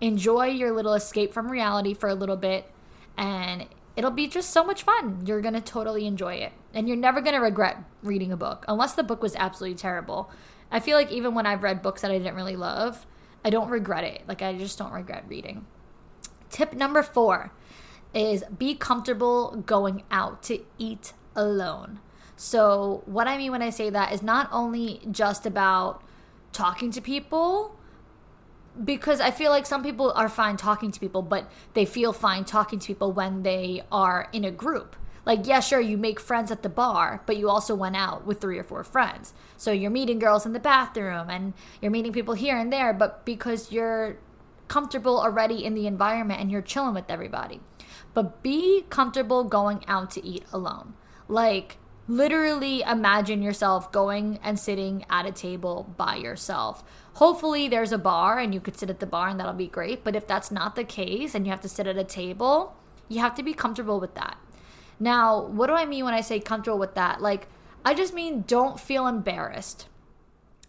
enjoy 0.00 0.46
your 0.46 0.72
little 0.72 0.94
escape 0.94 1.32
from 1.32 1.50
reality 1.50 1.94
for 1.94 2.08
a 2.08 2.14
little 2.14 2.36
bit 2.36 2.70
and 3.16 3.66
it'll 3.96 4.10
be 4.10 4.26
just 4.26 4.50
so 4.50 4.64
much 4.64 4.82
fun. 4.82 5.22
You're 5.24 5.40
going 5.40 5.54
to 5.54 5.60
totally 5.60 6.06
enjoy 6.06 6.34
it. 6.34 6.52
And 6.72 6.88
you're 6.88 6.96
never 6.96 7.20
going 7.20 7.34
to 7.34 7.40
regret 7.40 7.82
reading 8.02 8.32
a 8.32 8.36
book 8.36 8.64
unless 8.66 8.94
the 8.94 9.02
book 9.02 9.22
was 9.22 9.36
absolutely 9.36 9.76
terrible. 9.76 10.30
I 10.70 10.80
feel 10.80 10.96
like 10.96 11.12
even 11.12 11.34
when 11.34 11.46
I've 11.46 11.62
read 11.62 11.82
books 11.82 12.02
that 12.02 12.10
I 12.10 12.18
didn't 12.18 12.34
really 12.34 12.56
love, 12.56 13.06
I 13.44 13.50
don't 13.50 13.68
regret 13.68 14.04
it. 14.04 14.22
Like 14.26 14.42
I 14.42 14.56
just 14.56 14.78
don't 14.78 14.92
regret 14.92 15.24
reading. 15.28 15.66
Tip 16.50 16.72
number 16.72 17.02
4 17.02 17.52
is 18.12 18.44
be 18.56 18.74
comfortable 18.74 19.62
going 19.66 20.02
out 20.10 20.42
to 20.44 20.60
eat 20.78 21.12
alone. 21.36 22.00
So, 22.36 23.02
what 23.06 23.28
I 23.28 23.36
mean 23.36 23.52
when 23.52 23.62
I 23.62 23.70
say 23.70 23.90
that 23.90 24.12
is 24.12 24.22
not 24.22 24.48
only 24.50 25.00
just 25.10 25.46
about 25.46 26.02
talking 26.52 26.90
to 26.92 27.00
people, 27.00 27.73
because 28.82 29.20
I 29.20 29.30
feel 29.30 29.50
like 29.50 29.66
some 29.66 29.82
people 29.82 30.12
are 30.12 30.28
fine 30.28 30.56
talking 30.56 30.90
to 30.90 30.98
people, 30.98 31.22
but 31.22 31.50
they 31.74 31.84
feel 31.84 32.12
fine 32.12 32.44
talking 32.44 32.78
to 32.78 32.86
people 32.86 33.12
when 33.12 33.42
they 33.42 33.82
are 33.92 34.28
in 34.32 34.44
a 34.44 34.50
group. 34.50 34.96
Like, 35.26 35.46
yeah, 35.46 35.60
sure, 35.60 35.80
you 35.80 35.96
make 35.96 36.20
friends 36.20 36.50
at 36.50 36.62
the 36.62 36.68
bar, 36.68 37.22
but 37.24 37.36
you 37.36 37.48
also 37.48 37.74
went 37.74 37.96
out 37.96 38.26
with 38.26 38.40
three 38.40 38.58
or 38.58 38.64
four 38.64 38.84
friends. 38.84 39.32
So 39.56 39.72
you're 39.72 39.90
meeting 39.90 40.18
girls 40.18 40.44
in 40.44 40.52
the 40.52 40.60
bathroom 40.60 41.30
and 41.30 41.54
you're 41.80 41.90
meeting 41.90 42.12
people 42.12 42.34
here 42.34 42.58
and 42.58 42.72
there, 42.72 42.92
but 42.92 43.24
because 43.24 43.72
you're 43.72 44.18
comfortable 44.68 45.18
already 45.18 45.64
in 45.64 45.74
the 45.74 45.86
environment 45.86 46.40
and 46.40 46.50
you're 46.50 46.62
chilling 46.62 46.94
with 46.94 47.10
everybody. 47.10 47.60
But 48.12 48.42
be 48.42 48.84
comfortable 48.90 49.44
going 49.44 49.84
out 49.86 50.10
to 50.12 50.24
eat 50.24 50.44
alone. 50.52 50.94
Like, 51.26 51.78
literally 52.06 52.82
imagine 52.82 53.42
yourself 53.42 53.90
going 53.90 54.38
and 54.42 54.58
sitting 54.58 55.04
at 55.08 55.26
a 55.26 55.32
table 55.32 55.94
by 55.96 56.16
yourself 56.16 56.84
Hopefully, 57.14 57.68
there's 57.68 57.92
a 57.92 57.98
bar 57.98 58.40
and 58.40 58.52
you 58.52 58.60
could 58.60 58.76
sit 58.76 58.90
at 58.90 58.98
the 58.98 59.06
bar 59.06 59.28
and 59.28 59.38
that'll 59.38 59.52
be 59.52 59.68
great. 59.68 60.02
But 60.02 60.16
if 60.16 60.26
that's 60.26 60.50
not 60.50 60.74
the 60.74 60.82
case 60.82 61.34
and 61.34 61.46
you 61.46 61.52
have 61.52 61.60
to 61.60 61.68
sit 61.68 61.86
at 61.86 61.96
a 61.96 62.04
table, 62.04 62.76
you 63.08 63.20
have 63.20 63.36
to 63.36 63.42
be 63.42 63.54
comfortable 63.54 64.00
with 64.00 64.14
that. 64.14 64.36
Now, 64.98 65.40
what 65.40 65.68
do 65.68 65.74
I 65.74 65.84
mean 65.84 66.04
when 66.04 66.14
I 66.14 66.20
say 66.20 66.40
comfortable 66.40 66.78
with 66.78 66.94
that? 66.96 67.20
Like, 67.20 67.46
I 67.84 67.94
just 67.94 68.14
mean 68.14 68.42
don't 68.48 68.80
feel 68.80 69.06
embarrassed. 69.06 69.86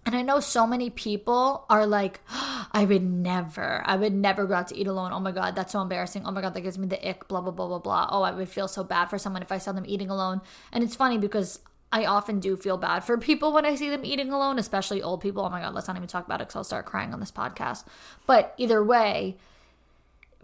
And 0.05 0.15
I 0.15 0.21
know 0.21 0.39
so 0.39 0.67
many 0.67 0.89
people 0.91 1.65
are 1.69 1.87
like, 1.87 2.19
oh, 2.29 2.67
I 2.75 2.83
would 2.83 3.03
never, 3.03 3.81
I 3.85 3.95
would 3.95 4.13
never 4.13 4.45
go 4.45 4.53
out 4.53 4.67
to 4.67 4.77
eat 4.77 4.87
alone. 4.87 5.13
Oh 5.13 5.19
my 5.19 5.31
God, 5.31 5.55
that's 5.55 5.71
so 5.71 5.81
embarrassing. 5.81 6.23
Oh 6.25 6.31
my 6.31 6.41
God, 6.41 6.53
that 6.53 6.61
gives 6.61 6.77
me 6.77 6.87
the 6.87 7.09
ick, 7.09 7.27
blah, 7.27 7.39
blah, 7.39 7.51
blah, 7.51 7.67
blah, 7.67 7.79
blah. 7.79 8.09
Oh, 8.11 8.21
I 8.21 8.31
would 8.31 8.49
feel 8.49 8.67
so 8.67 8.83
bad 8.83 9.05
for 9.05 9.17
someone 9.17 9.41
if 9.41 9.51
I 9.51 9.57
saw 9.57 9.71
them 9.71 9.85
eating 9.87 10.09
alone. 10.09 10.41
And 10.73 10.83
it's 10.83 10.95
funny 10.95 11.17
because 11.17 11.59
I 11.91 12.05
often 12.05 12.41
do 12.41 12.57
feel 12.57 12.77
bad 12.77 13.05
for 13.05 13.17
people 13.29 13.53
when 13.53 13.65
I 13.65 13.75
see 13.75 13.89
them 13.89 14.03
eating 14.03 14.31
alone, 14.31 14.59
especially 14.59 15.01
old 15.01 15.21
people. 15.21 15.45
Oh 15.45 15.49
my 15.49 15.61
God, 15.61 15.73
let's 15.73 15.87
not 15.87 15.95
even 15.95 16.07
talk 16.07 16.25
about 16.25 16.41
it 16.41 16.47
because 16.47 16.57
I'll 16.57 16.63
start 16.65 16.85
crying 16.85 17.13
on 17.13 17.21
this 17.21 17.31
podcast. 17.31 17.85
But 18.27 18.53
either 18.57 18.83
way, 18.83 19.37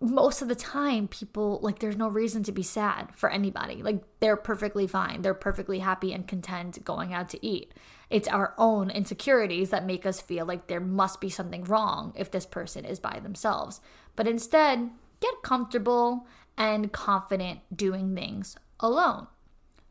most 0.02 0.42
of 0.42 0.48
the 0.48 0.56
time, 0.56 1.08
people 1.08 1.60
like 1.62 1.80
there's 1.80 1.96
no 1.96 2.08
reason 2.08 2.42
to 2.44 2.52
be 2.52 2.64
sad 2.64 3.10
for 3.14 3.30
anybody. 3.30 3.84
Like 3.84 4.04
they're 4.20 4.36
perfectly 4.36 4.88
fine, 4.88 5.22
they're 5.22 5.36
perfectly 5.36 5.80
happy 5.80 6.12
and 6.12 6.28
content 6.28 6.84
going 6.84 7.14
out 7.14 7.30
to 7.30 7.46
eat. 7.46 7.74
It's 8.10 8.28
our 8.28 8.54
own 8.58 8.90
insecurities 8.90 9.70
that 9.70 9.86
make 9.86 10.06
us 10.06 10.20
feel 10.20 10.46
like 10.46 10.68
there 10.68 10.80
must 10.80 11.22
be 11.22 11.30
something 11.30 11.64
wrong 11.64 12.14
if 12.16 12.32
this 12.32 12.48
person 12.48 12.84
is 12.84 13.00
by 13.00 13.20
themselves. 13.20 13.80
But 14.16 14.28
instead, 14.28 14.90
get 15.22 15.44
comfortable 15.44 16.28
and 16.58 16.92
confident 16.92 17.60
doing 17.74 18.16
things 18.16 18.58
alone. 18.80 19.28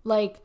Like, 0.03 0.40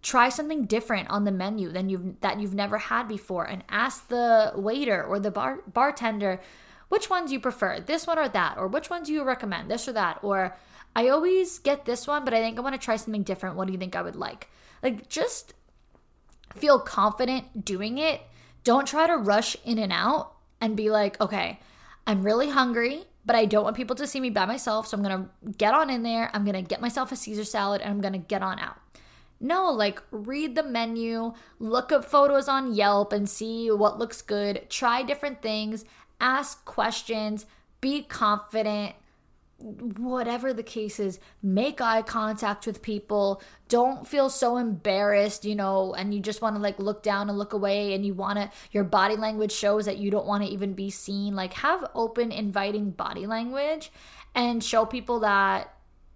try 0.00 0.28
something 0.28 0.64
different 0.64 1.10
on 1.10 1.24
the 1.24 1.32
menu 1.32 1.70
than 1.70 1.88
you've 1.88 2.20
that 2.20 2.40
you've 2.40 2.54
never 2.54 2.78
had 2.78 3.08
before 3.08 3.44
and 3.44 3.64
ask 3.68 4.08
the 4.08 4.52
waiter 4.54 5.02
or 5.02 5.18
the 5.18 5.32
bar, 5.32 5.58
bartender 5.66 6.40
which 6.88 7.10
one 7.10 7.26
do 7.26 7.32
you 7.32 7.40
prefer 7.40 7.80
this 7.80 8.06
one 8.06 8.18
or 8.18 8.28
that? 8.28 8.56
Or 8.56 8.66
which 8.66 8.90
one 8.90 9.02
do 9.02 9.12
you 9.12 9.22
recommend 9.24 9.70
this 9.70 9.88
or 9.88 9.92
that? 9.92 10.18
Or 10.22 10.56
i 10.96 11.08
always 11.08 11.58
get 11.58 11.84
this 11.84 12.06
one 12.06 12.24
but 12.24 12.32
i 12.32 12.40
think 12.40 12.58
i 12.58 12.62
want 12.62 12.74
to 12.74 12.80
try 12.80 12.96
something 12.96 13.22
different. 13.22 13.56
What 13.56 13.66
do 13.66 13.72
you 13.72 13.78
think 13.78 13.94
i 13.94 14.02
would 14.02 14.16
like? 14.16 14.48
Like 14.82 15.08
just 15.08 15.54
feel 16.54 16.78
confident 16.78 17.64
doing 17.64 17.98
it. 17.98 18.22
Don't 18.64 18.86
try 18.86 19.06
to 19.06 19.16
rush 19.16 19.56
in 19.64 19.78
and 19.78 19.92
out 19.92 20.32
and 20.60 20.76
be 20.76 20.90
like 20.90 21.20
okay 21.20 21.60
i'm 22.06 22.22
really 22.22 22.50
hungry 22.50 23.04
but 23.24 23.36
i 23.36 23.44
don't 23.44 23.64
want 23.64 23.76
people 23.76 23.94
to 23.94 24.06
see 24.06 24.20
me 24.20 24.30
by 24.30 24.44
myself 24.44 24.86
so 24.86 24.96
i'm 24.96 25.02
gonna 25.02 25.28
get 25.56 25.74
on 25.74 25.88
in 25.90 26.02
there 26.02 26.30
i'm 26.34 26.44
gonna 26.44 26.62
get 26.62 26.80
myself 26.80 27.12
a 27.12 27.16
caesar 27.16 27.44
salad 27.44 27.80
and 27.80 27.90
i'm 27.90 28.00
gonna 28.00 28.18
get 28.18 28.42
on 28.42 28.58
out. 28.58 28.76
No, 29.40 29.70
like 29.70 30.02
read 30.10 30.56
the 30.56 30.64
menu, 30.64 31.32
look 31.60 31.92
up 31.92 32.04
photos 32.04 32.48
on 32.48 32.74
Yelp 32.74 33.12
and 33.12 33.28
see 33.28 33.70
what 33.70 33.98
looks 33.98 34.20
good, 34.20 34.68
try 34.68 35.04
different 35.04 35.42
things, 35.42 35.84
ask 36.20 36.64
questions, 36.64 37.46
be 37.80 38.02
confident. 38.02 38.94
Whatever 39.60 40.52
the 40.52 40.62
case 40.62 41.00
is, 41.00 41.18
make 41.42 41.80
eye 41.80 42.02
contact 42.02 42.64
with 42.64 42.80
people. 42.80 43.42
Don't 43.68 44.06
feel 44.06 44.30
so 44.30 44.56
embarrassed, 44.56 45.44
you 45.44 45.56
know, 45.56 45.94
and 45.94 46.14
you 46.14 46.20
just 46.20 46.40
want 46.40 46.54
to 46.54 46.62
like 46.62 46.78
look 46.78 47.02
down 47.02 47.28
and 47.28 47.36
look 47.36 47.52
away 47.52 47.92
and 47.92 48.06
you 48.06 48.14
want 48.14 48.38
to, 48.38 48.50
your 48.70 48.84
body 48.84 49.16
language 49.16 49.50
shows 49.50 49.86
that 49.86 49.98
you 49.98 50.12
don't 50.12 50.26
want 50.26 50.44
to 50.44 50.48
even 50.48 50.74
be 50.74 50.90
seen. 50.90 51.34
Like, 51.34 51.54
have 51.54 51.90
open, 51.96 52.30
inviting 52.30 52.90
body 52.90 53.26
language 53.26 53.90
and 54.32 54.62
show 54.62 54.84
people 54.84 55.20
that 55.20 55.74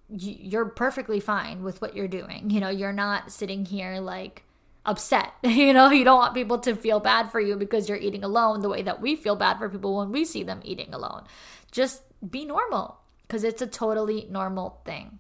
you're 0.09 0.67
perfectly 0.67 1.19
fine 1.19 1.65
with 1.65 1.81
what 1.81 1.97
you're 1.97 2.07
doing. 2.07 2.51
You 2.51 2.61
know, 2.61 2.69
you're 2.69 2.93
not 2.93 3.33
sitting 3.33 3.65
here 3.65 3.99
like 3.99 4.45
upset. 4.85 5.33
You 5.45 5.73
know, 5.73 5.91
you 5.91 6.05
don't 6.05 6.19
want 6.19 6.35
people 6.35 6.59
to 6.59 6.75
feel 6.75 7.01
bad 7.01 7.31
for 7.31 7.41
you 7.41 7.57
because 7.57 7.89
you're 7.89 7.99
eating 7.99 8.25
alone 8.25 8.61
the 8.61 8.69
way 8.69 8.83
that 8.83 9.01
we 9.01 9.17
feel 9.17 9.37
bad 9.37 9.59
for 9.59 9.69
people 9.69 9.97
when 9.97 10.13
we 10.13 10.25
see 10.25 10.43
them 10.43 10.61
eating 10.65 10.93
alone. 10.93 11.25
Just 11.71 12.03
be 12.29 12.45
normal 12.45 12.99
because 13.23 13.45
it's 13.45 13.63
a 13.63 13.67
totally 13.67 14.27
normal 14.31 14.81
thing. 14.85 15.19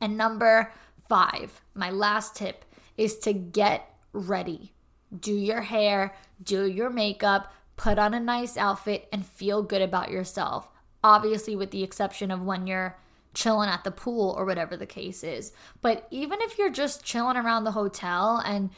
And 0.00 0.16
number 0.16 0.72
five, 1.08 1.60
my 1.74 1.90
last 1.90 2.36
tip 2.36 2.64
is 2.96 3.18
to 3.20 3.32
get 3.32 3.88
ready. 4.12 4.72
Do 5.18 5.32
your 5.32 5.62
hair, 5.62 6.14
do 6.42 6.66
your 6.66 6.90
makeup, 6.90 7.52
put 7.76 7.98
on 7.98 8.14
a 8.14 8.20
nice 8.20 8.56
outfit, 8.56 9.08
and 9.12 9.24
feel 9.24 9.62
good 9.62 9.82
about 9.82 10.10
yourself. 10.10 10.68
Obviously, 11.04 11.54
with 11.54 11.70
the 11.70 11.82
exception 11.82 12.30
of 12.30 12.42
when 12.42 12.66
you're 12.66 12.96
chilling 13.36 13.68
at 13.68 13.84
the 13.84 13.90
pool 13.90 14.34
or 14.36 14.46
whatever 14.46 14.76
the 14.76 14.86
case 14.86 15.22
is. 15.22 15.52
But 15.82 16.08
even 16.10 16.38
if 16.40 16.58
you're 16.58 16.70
just 16.70 17.04
chilling 17.04 17.36
around 17.36 17.64
the 17.64 17.72
hotel 17.72 18.42
and 18.44 18.70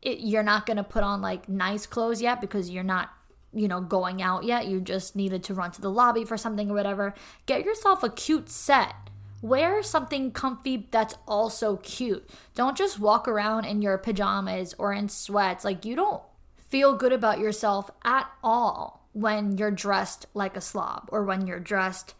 it, 0.00 0.20
you're 0.20 0.44
not 0.44 0.64
going 0.64 0.76
to 0.76 0.84
put 0.84 1.02
on 1.02 1.20
like 1.20 1.48
nice 1.48 1.86
clothes 1.86 2.22
yet 2.22 2.40
because 2.40 2.70
you're 2.70 2.84
not 2.84 3.10
you 3.52 3.68
know 3.68 3.80
going 3.80 4.20
out 4.20 4.44
yet 4.44 4.66
you 4.66 4.80
just 4.80 5.16
needed 5.16 5.42
to 5.42 5.54
run 5.54 5.70
to 5.70 5.80
the 5.80 5.90
lobby 5.90 6.24
for 6.24 6.36
something 6.36 6.70
or 6.70 6.74
whatever 6.74 7.14
get 7.46 7.64
yourself 7.64 8.02
a 8.02 8.08
cute 8.08 8.48
set. 8.48 8.94
Wear 9.42 9.82
something 9.82 10.30
comfy 10.30 10.88
that's 10.90 11.14
also 11.28 11.76
cute. 11.76 12.28
Don't 12.54 12.76
just 12.76 12.98
walk 12.98 13.28
around 13.28 13.64
in 13.66 13.82
your 13.82 13.98
pajamas 13.98 14.74
or 14.78 14.92
in 14.92 15.08
sweats. 15.08 15.64
Like 15.64 15.84
you 15.84 15.94
don't 15.94 16.22
feel 16.56 16.94
good 16.94 17.12
about 17.12 17.38
yourself 17.38 17.90
at 18.04 18.30
all 18.42 19.06
when 19.12 19.58
you're 19.58 19.70
dressed 19.70 20.26
like 20.32 20.56
a 20.56 20.60
slob 20.60 21.08
or 21.12 21.24
when 21.24 21.46
you're 21.46 21.60
dressed 21.60 22.14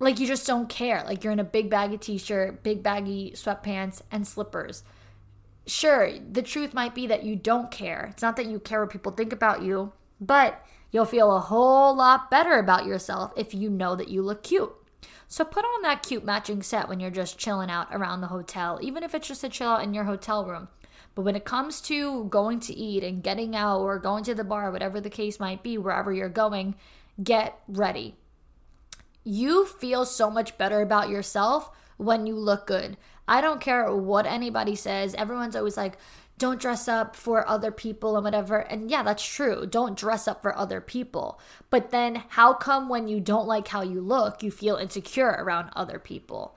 like 0.00 0.20
you 0.20 0.26
just 0.26 0.46
don't 0.46 0.68
care. 0.68 1.02
Like 1.04 1.24
you're 1.24 1.32
in 1.32 1.40
a 1.40 1.44
big 1.44 1.70
baggy 1.70 1.98
t-shirt, 1.98 2.62
big 2.62 2.82
baggy 2.82 3.32
sweatpants 3.32 4.02
and 4.10 4.26
slippers. 4.26 4.82
Sure, 5.66 6.10
the 6.18 6.42
truth 6.42 6.72
might 6.72 6.94
be 6.94 7.06
that 7.06 7.24
you 7.24 7.36
don't 7.36 7.70
care. 7.70 8.08
It's 8.12 8.22
not 8.22 8.36
that 8.36 8.46
you 8.46 8.58
care 8.58 8.80
what 8.80 8.90
people 8.90 9.12
think 9.12 9.32
about 9.32 9.62
you, 9.62 9.92
but 10.20 10.64
you'll 10.90 11.04
feel 11.04 11.36
a 11.36 11.40
whole 11.40 11.94
lot 11.94 12.30
better 12.30 12.58
about 12.58 12.86
yourself 12.86 13.32
if 13.36 13.54
you 13.54 13.68
know 13.68 13.94
that 13.94 14.08
you 14.08 14.22
look 14.22 14.42
cute. 14.42 14.72
So 15.26 15.44
put 15.44 15.64
on 15.64 15.82
that 15.82 16.02
cute 16.02 16.24
matching 16.24 16.62
set 16.62 16.88
when 16.88 17.00
you're 17.00 17.10
just 17.10 17.38
chilling 17.38 17.70
out 17.70 17.88
around 17.92 18.22
the 18.22 18.28
hotel, 18.28 18.78
even 18.80 19.02
if 19.02 19.14
it's 19.14 19.28
just 19.28 19.44
a 19.44 19.48
chill 19.50 19.68
out 19.68 19.82
in 19.82 19.92
your 19.92 20.04
hotel 20.04 20.46
room. 20.46 20.68
But 21.14 21.22
when 21.22 21.36
it 21.36 21.44
comes 21.44 21.82
to 21.82 22.24
going 22.24 22.60
to 22.60 22.74
eat 22.74 23.02
and 23.04 23.22
getting 23.22 23.54
out 23.54 23.80
or 23.80 23.98
going 23.98 24.24
to 24.24 24.34
the 24.34 24.44
bar, 24.44 24.70
whatever 24.70 25.00
the 25.00 25.10
case 25.10 25.38
might 25.38 25.62
be, 25.62 25.76
wherever 25.76 26.12
you're 26.12 26.30
going, 26.30 26.76
get 27.22 27.60
ready 27.68 28.14
you 29.28 29.66
feel 29.66 30.04
so 30.06 30.30
much 30.30 30.56
better 30.56 30.80
about 30.80 31.10
yourself 31.10 31.70
when 31.98 32.26
you 32.26 32.34
look 32.34 32.66
good. 32.66 32.96
I 33.26 33.40
don't 33.42 33.60
care 33.60 33.94
what 33.94 34.26
anybody 34.26 34.74
says. 34.74 35.14
Everyone's 35.14 35.54
always 35.54 35.76
like, 35.76 35.98
don't 36.38 36.60
dress 36.60 36.88
up 36.88 37.14
for 37.14 37.46
other 37.48 37.70
people 37.70 38.16
and 38.16 38.24
whatever. 38.24 38.58
And 38.58 38.90
yeah, 38.90 39.02
that's 39.02 39.24
true. 39.26 39.66
Don't 39.66 39.98
dress 39.98 40.26
up 40.26 40.40
for 40.40 40.56
other 40.56 40.80
people. 40.80 41.40
But 41.68 41.90
then 41.90 42.22
how 42.28 42.54
come 42.54 42.88
when 42.88 43.08
you 43.08 43.20
don't 43.20 43.46
like 43.46 43.68
how 43.68 43.82
you 43.82 44.00
look, 44.00 44.42
you 44.42 44.50
feel 44.50 44.76
insecure 44.76 45.36
around 45.38 45.70
other 45.74 45.98
people? 45.98 46.56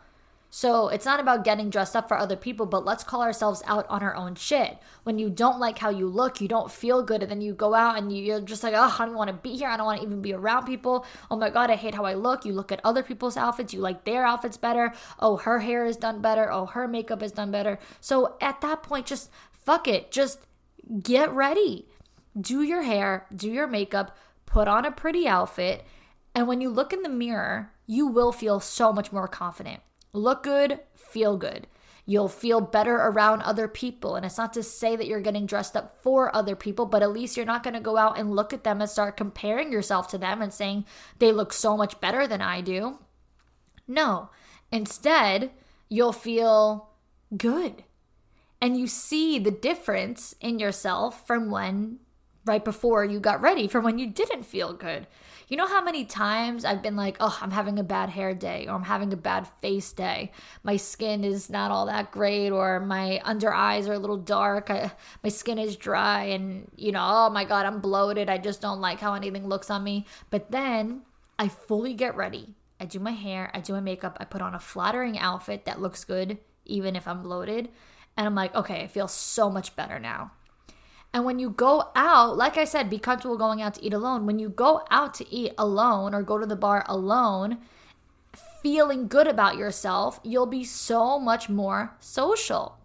So 0.53 0.89
it's 0.89 1.05
not 1.05 1.21
about 1.21 1.45
getting 1.45 1.69
dressed 1.69 1.95
up 1.95 2.09
for 2.09 2.17
other 2.17 2.35
people, 2.35 2.65
but 2.65 2.83
let's 2.83 3.05
call 3.05 3.21
ourselves 3.21 3.63
out 3.65 3.87
on 3.87 4.03
our 4.03 4.13
own 4.13 4.35
shit. 4.35 4.77
When 5.03 5.17
you 5.17 5.29
don't 5.29 5.61
like 5.61 5.79
how 5.79 5.89
you 5.89 6.07
look, 6.07 6.41
you 6.41 6.49
don't 6.49 6.69
feel 6.69 7.03
good, 7.03 7.23
and 7.23 7.31
then 7.31 7.39
you 7.39 7.53
go 7.53 7.73
out 7.73 7.97
and 7.97 8.15
you're 8.15 8.41
just 8.41 8.61
like, 8.61 8.73
oh, 8.75 8.95
I 8.99 9.05
don't 9.05 9.15
want 9.15 9.29
to 9.29 9.33
be 9.33 9.55
here. 9.55 9.69
I 9.69 9.77
don't 9.77 9.85
want 9.85 10.01
to 10.01 10.05
even 10.05 10.21
be 10.21 10.33
around 10.33 10.65
people. 10.65 11.05
Oh 11.31 11.37
my 11.37 11.49
God, 11.49 11.71
I 11.71 11.77
hate 11.77 11.95
how 11.95 12.03
I 12.03 12.15
look. 12.15 12.43
You 12.43 12.51
look 12.51 12.73
at 12.73 12.81
other 12.83 13.01
people's 13.01 13.37
outfits, 13.37 13.73
you 13.73 13.79
like 13.79 14.03
their 14.03 14.25
outfits 14.25 14.57
better. 14.57 14.93
Oh, 15.19 15.37
her 15.37 15.59
hair 15.59 15.85
is 15.85 15.95
done 15.95 16.21
better. 16.21 16.51
Oh, 16.51 16.65
her 16.65 16.85
makeup 16.85 17.23
is 17.23 17.31
done 17.31 17.49
better. 17.49 17.79
So 18.01 18.35
at 18.41 18.59
that 18.59 18.83
point, 18.83 19.05
just 19.05 19.31
fuck 19.53 19.87
it. 19.87 20.11
Just 20.11 20.45
get 21.01 21.31
ready. 21.31 21.87
Do 22.39 22.61
your 22.61 22.81
hair, 22.81 23.25
do 23.33 23.49
your 23.49 23.67
makeup, 23.67 24.17
put 24.45 24.67
on 24.67 24.83
a 24.83 24.91
pretty 24.91 25.29
outfit. 25.29 25.85
And 26.35 26.45
when 26.45 26.59
you 26.59 26.69
look 26.69 26.91
in 26.91 27.03
the 27.03 27.09
mirror, 27.09 27.71
you 27.87 28.05
will 28.07 28.33
feel 28.33 28.59
so 28.59 28.91
much 28.91 29.13
more 29.13 29.29
confident 29.29 29.79
Look 30.13 30.43
good, 30.43 30.79
feel 30.95 31.37
good. 31.37 31.67
You'll 32.05 32.27
feel 32.27 32.61
better 32.61 32.95
around 32.95 33.41
other 33.41 33.67
people. 33.67 34.15
And 34.15 34.25
it's 34.25 34.37
not 34.37 34.53
to 34.53 34.63
say 34.63 34.95
that 34.95 35.07
you're 35.07 35.21
getting 35.21 35.45
dressed 35.45 35.77
up 35.77 36.01
for 36.01 36.35
other 36.35 36.55
people, 36.55 36.85
but 36.85 37.03
at 37.03 37.11
least 37.11 37.37
you're 37.37 37.45
not 37.45 37.63
going 37.63 37.75
to 37.75 37.79
go 37.79 37.97
out 37.97 38.17
and 38.17 38.35
look 38.35 38.53
at 38.53 38.63
them 38.63 38.81
and 38.81 38.89
start 38.89 39.17
comparing 39.17 39.71
yourself 39.71 40.07
to 40.09 40.17
them 40.17 40.41
and 40.41 40.53
saying 40.53 40.85
they 41.19 41.31
look 41.31 41.53
so 41.53 41.77
much 41.77 42.01
better 42.01 42.27
than 42.27 42.41
I 42.41 42.61
do. 42.61 42.99
No. 43.87 44.29
Instead, 44.71 45.51
you'll 45.89 46.13
feel 46.13 46.89
good. 47.37 47.83
And 48.59 48.77
you 48.77 48.87
see 48.87 49.39
the 49.39 49.51
difference 49.51 50.35
in 50.39 50.59
yourself 50.59 51.25
from 51.25 51.49
when 51.49 51.99
right 52.45 52.63
before 52.63 53.05
you 53.05 53.19
got 53.19 53.41
ready, 53.41 53.67
for 53.67 53.79
when 53.79 53.99
you 53.99 54.07
didn't 54.07 54.43
feel 54.43 54.73
good. 54.73 55.07
You 55.47 55.57
know 55.57 55.67
how 55.67 55.83
many 55.83 56.05
times 56.05 56.63
I've 56.63 56.81
been 56.81 56.95
like, 56.95 57.17
oh, 57.19 57.37
I'm 57.41 57.51
having 57.51 57.77
a 57.77 57.83
bad 57.83 58.09
hair 58.09 58.33
day, 58.33 58.67
or 58.67 58.75
I'm 58.75 58.83
having 58.83 59.11
a 59.11 59.17
bad 59.17 59.47
face 59.59 59.91
day. 59.91 60.31
My 60.63 60.77
skin 60.77 61.23
is 61.23 61.49
not 61.49 61.71
all 61.71 61.87
that 61.87 62.11
great, 62.11 62.51
or 62.51 62.79
my 62.79 63.21
under 63.25 63.53
eyes 63.53 63.87
are 63.87 63.93
a 63.93 63.99
little 63.99 64.17
dark. 64.17 64.69
I, 64.69 64.91
my 65.23 65.29
skin 65.29 65.59
is 65.59 65.75
dry, 65.75 66.23
and 66.23 66.71
you 66.77 66.91
know, 66.91 67.01
oh 67.03 67.29
my 67.29 67.43
God, 67.43 67.65
I'm 67.65 67.81
bloated. 67.81 68.29
I 68.29 68.37
just 68.37 68.61
don't 68.61 68.79
like 68.79 68.99
how 68.99 69.13
anything 69.13 69.47
looks 69.47 69.69
on 69.69 69.83
me. 69.83 70.05
But 70.29 70.51
then 70.51 71.01
I 71.37 71.49
fully 71.49 71.93
get 71.93 72.15
ready. 72.15 72.55
I 72.79 72.85
do 72.85 72.99
my 72.99 73.11
hair, 73.11 73.51
I 73.53 73.59
do 73.59 73.73
my 73.73 73.79
makeup, 73.79 74.17
I 74.19 74.25
put 74.25 74.41
on 74.41 74.55
a 74.55 74.59
flattering 74.59 75.19
outfit 75.19 75.65
that 75.65 75.79
looks 75.79 76.03
good, 76.03 76.39
even 76.65 76.95
if 76.95 77.07
I'm 77.07 77.21
bloated. 77.21 77.69
And 78.17 78.25
I'm 78.25 78.33
like, 78.33 78.55
okay, 78.55 78.81
I 78.81 78.87
feel 78.87 79.07
so 79.07 79.51
much 79.51 79.75
better 79.75 79.99
now. 79.99 80.31
And 81.13 81.25
when 81.25 81.39
you 81.39 81.49
go 81.49 81.89
out, 81.95 82.37
like 82.37 82.57
I 82.57 82.63
said, 82.63 82.89
be 82.89 82.99
comfortable 82.99 83.37
going 83.37 83.61
out 83.61 83.73
to 83.75 83.83
eat 83.83 83.93
alone. 83.93 84.25
When 84.25 84.39
you 84.39 84.49
go 84.49 84.85
out 84.89 85.13
to 85.15 85.33
eat 85.33 85.53
alone 85.57 86.13
or 86.13 86.23
go 86.23 86.37
to 86.37 86.45
the 86.45 86.55
bar 86.55 86.85
alone, 86.87 87.57
feeling 88.61 89.07
good 89.07 89.27
about 89.27 89.57
yourself, 89.57 90.19
you'll 90.23 90.45
be 90.45 90.63
so 90.63 91.19
much 91.19 91.49
more 91.49 91.95
social 91.99 92.77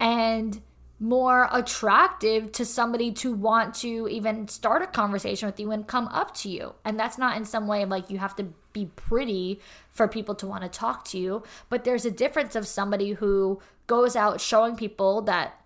and 0.00 0.62
more 0.98 1.48
attractive 1.50 2.52
to 2.52 2.64
somebody 2.64 3.10
to 3.10 3.32
want 3.34 3.74
to 3.74 4.08
even 4.08 4.46
start 4.46 4.82
a 4.82 4.86
conversation 4.86 5.46
with 5.46 5.58
you 5.58 5.72
and 5.72 5.86
come 5.86 6.06
up 6.08 6.32
to 6.32 6.48
you. 6.48 6.74
And 6.84 6.98
that's 6.98 7.18
not 7.18 7.36
in 7.36 7.44
some 7.44 7.66
way 7.66 7.84
like 7.84 8.08
you 8.08 8.18
have 8.18 8.36
to 8.36 8.46
be 8.72 8.86
pretty 8.94 9.60
for 9.90 10.06
people 10.06 10.36
to 10.36 10.46
want 10.46 10.62
to 10.62 10.68
talk 10.68 11.04
to 11.06 11.18
you, 11.18 11.42
but 11.68 11.84
there's 11.84 12.04
a 12.04 12.10
difference 12.10 12.54
of 12.54 12.66
somebody 12.66 13.12
who 13.12 13.60
goes 13.88 14.14
out 14.14 14.40
showing 14.40 14.76
people 14.76 15.22
that 15.22 15.61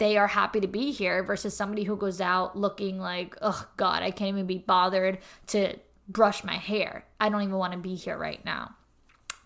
they 0.00 0.16
are 0.16 0.26
happy 0.26 0.60
to 0.60 0.66
be 0.66 0.92
here 0.92 1.22
versus 1.22 1.54
somebody 1.54 1.84
who 1.84 1.94
goes 1.94 2.22
out 2.22 2.56
looking 2.56 2.98
like, 2.98 3.36
oh 3.42 3.68
God, 3.76 4.02
I 4.02 4.10
can't 4.10 4.30
even 4.30 4.46
be 4.46 4.56
bothered 4.56 5.18
to 5.48 5.76
brush 6.08 6.42
my 6.42 6.56
hair. 6.56 7.04
I 7.20 7.28
don't 7.28 7.42
even 7.42 7.56
want 7.56 7.74
to 7.74 7.78
be 7.78 7.96
here 7.96 8.16
right 8.16 8.42
now. 8.42 8.76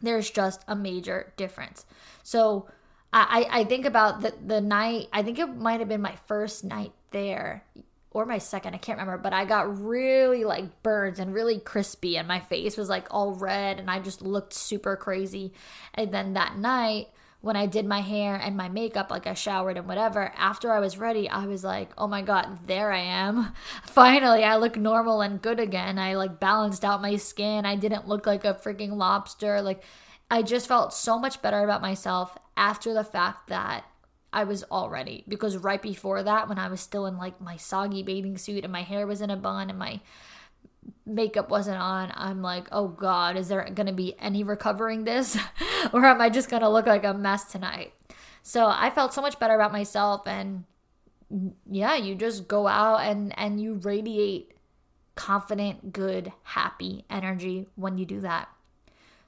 There's 0.01 0.31
just 0.31 0.65
a 0.69 0.77
major 0.77 1.33
difference. 1.37 1.85
So 2.23 2.69
I, 3.13 3.49
I 3.51 3.65
think 3.65 3.85
about 3.85 4.21
the, 4.21 4.33
the 4.47 4.61
night, 4.61 5.09
I 5.13 5.25
think 5.25 5.41
it 5.41 5.47
might 5.47 5.81
have 5.81 5.89
been 5.89 6.01
my 6.01 6.17
first 6.29 6.63
night 6.63 6.93
there 7.11 7.65
or 8.13 8.25
my 8.25 8.39
second, 8.39 8.75
I 8.75 8.79
can't 8.79 8.97
remember, 8.97 9.21
but 9.21 9.33
I 9.33 9.45
got 9.45 9.83
really 9.83 10.45
like 10.45 10.85
burns 10.85 11.19
and 11.19 11.35
really 11.35 11.59
crispy, 11.59 12.17
and 12.17 12.29
my 12.29 12.39
face 12.39 12.77
was 12.77 12.89
like 12.89 13.09
all 13.11 13.35
red, 13.35 13.81
and 13.81 13.91
I 13.91 13.99
just 13.99 14.23
looked 14.23 14.53
super 14.53 14.95
crazy. 14.95 15.53
And 15.95 16.15
then 16.15 16.35
that 16.35 16.57
night, 16.57 17.09
when 17.45 17.57
I 17.57 17.67
did 17.67 17.85
my 17.85 18.01
hair 18.01 18.37
and 18.37 18.57
my 18.57 18.71
makeup, 18.71 19.11
like 19.11 19.27
I 19.27 19.35
showered 19.35 19.77
and 19.77 19.87
whatever, 19.87 20.33
after 20.35 20.73
I 20.73 20.81
was 20.81 20.97
ready, 20.97 21.29
I 21.29 21.45
was 21.45 21.63
like, 21.63 21.91
oh 21.99 22.07
my 22.07 22.23
God, 22.23 22.67
there 22.67 22.91
I 22.91 23.01
am. 23.01 23.53
Finally, 23.85 24.43
I 24.43 24.57
look 24.57 24.79
normal 24.79 25.21
and 25.21 25.43
good 25.43 25.61
again. 25.61 25.99
I 25.99 26.15
like 26.15 26.41
balanced 26.41 26.87
out 26.87 27.03
my 27.03 27.17
skin. 27.17 27.67
I 27.67 27.77
didn't 27.77 28.09
look 28.09 28.27
like 28.27 28.47
a 28.47 28.55
freaking 28.55 28.97
lobster. 28.97 29.61
Like, 29.61 29.83
I 30.31 30.41
just 30.41 30.67
felt 30.67 30.95
so 30.95 31.19
much 31.19 31.43
better 31.43 31.63
about 31.63 31.83
myself 31.83 32.35
after 32.57 32.95
the 32.95 33.05
fact 33.05 33.49
that 33.49 33.85
I 34.33 34.45
was 34.45 34.63
all 34.65 34.89
ready. 34.89 35.23
Because 35.29 35.59
right 35.59 35.83
before 35.83 36.23
that, 36.23 36.49
when 36.49 36.59
I 36.59 36.69
was 36.69 36.81
still 36.81 37.05
in 37.05 37.19
like 37.19 37.43
my 37.43 37.59
soggy 37.59 38.03
bathing 38.03 38.39
suit 38.39 38.65
and 38.65 38.73
my 38.73 38.83
hair 38.83 39.07
was 39.07 39.21
in 39.21 39.29
a 39.29 39.37
bun 39.37 39.69
and 39.69 39.79
my 39.79 40.01
makeup 41.07 41.51
wasn't 41.51 41.79
on, 41.79 42.13
I'm 42.15 42.43
like, 42.43 42.69
oh 42.73 42.89
God, 42.89 43.37
is 43.37 43.49
there 43.49 43.65
going 43.75 43.87
to 43.87 43.93
be 43.93 44.15
any 44.19 44.43
recovering 44.43 45.05
this? 45.05 45.39
or 45.93 46.05
am 46.05 46.21
I 46.21 46.29
just 46.31 46.51
going 46.51 46.63
to 46.63 46.69
look 46.69 46.87
like 46.87 47.05
a 47.05 47.15
mess 47.15 47.45
tonight? 47.45 47.93
So 48.43 48.67
I 48.67 48.91
felt 48.91 49.15
so 49.15 49.23
much 49.23 49.39
better 49.39 49.55
about 49.55 49.73
myself 49.73 50.27
and 50.27 50.65
yeah, 51.71 51.97
you 51.97 52.15
just 52.15 52.47
go 52.47 52.67
out 52.67 52.99
and 52.99 53.37
and 53.39 53.61
you 53.61 53.75
radiate 53.75 54.53
confident, 55.15 55.93
good, 55.93 56.33
happy 56.43 57.05
energy 57.09 57.67
when 57.77 57.97
you 57.97 58.05
do 58.05 58.21
that. 58.21 58.49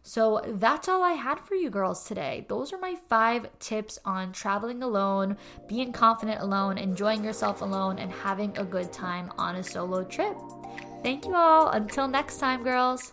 So 0.02 0.40
that's 0.46 0.88
all 0.88 1.02
I 1.02 1.12
had 1.12 1.40
for 1.40 1.56
you 1.56 1.68
girls 1.68 2.04
today. 2.04 2.46
Those 2.48 2.72
are 2.72 2.78
my 2.78 2.94
five 3.08 3.48
tips 3.58 3.98
on 4.04 4.30
traveling 4.30 4.80
alone, 4.82 5.36
being 5.66 5.92
confident 5.92 6.40
alone, 6.40 6.78
enjoying 6.78 7.24
yourself 7.24 7.60
alone, 7.60 7.98
and 7.98 8.12
having 8.12 8.56
a 8.56 8.64
good 8.64 8.92
time 8.92 9.32
on 9.36 9.56
a 9.56 9.64
solo 9.64 10.04
trip. 10.04 10.36
Thank 11.06 11.24
you 11.24 11.36
all. 11.36 11.68
Until 11.68 12.08
next 12.08 12.38
time, 12.38 12.64
girls. 12.64 13.12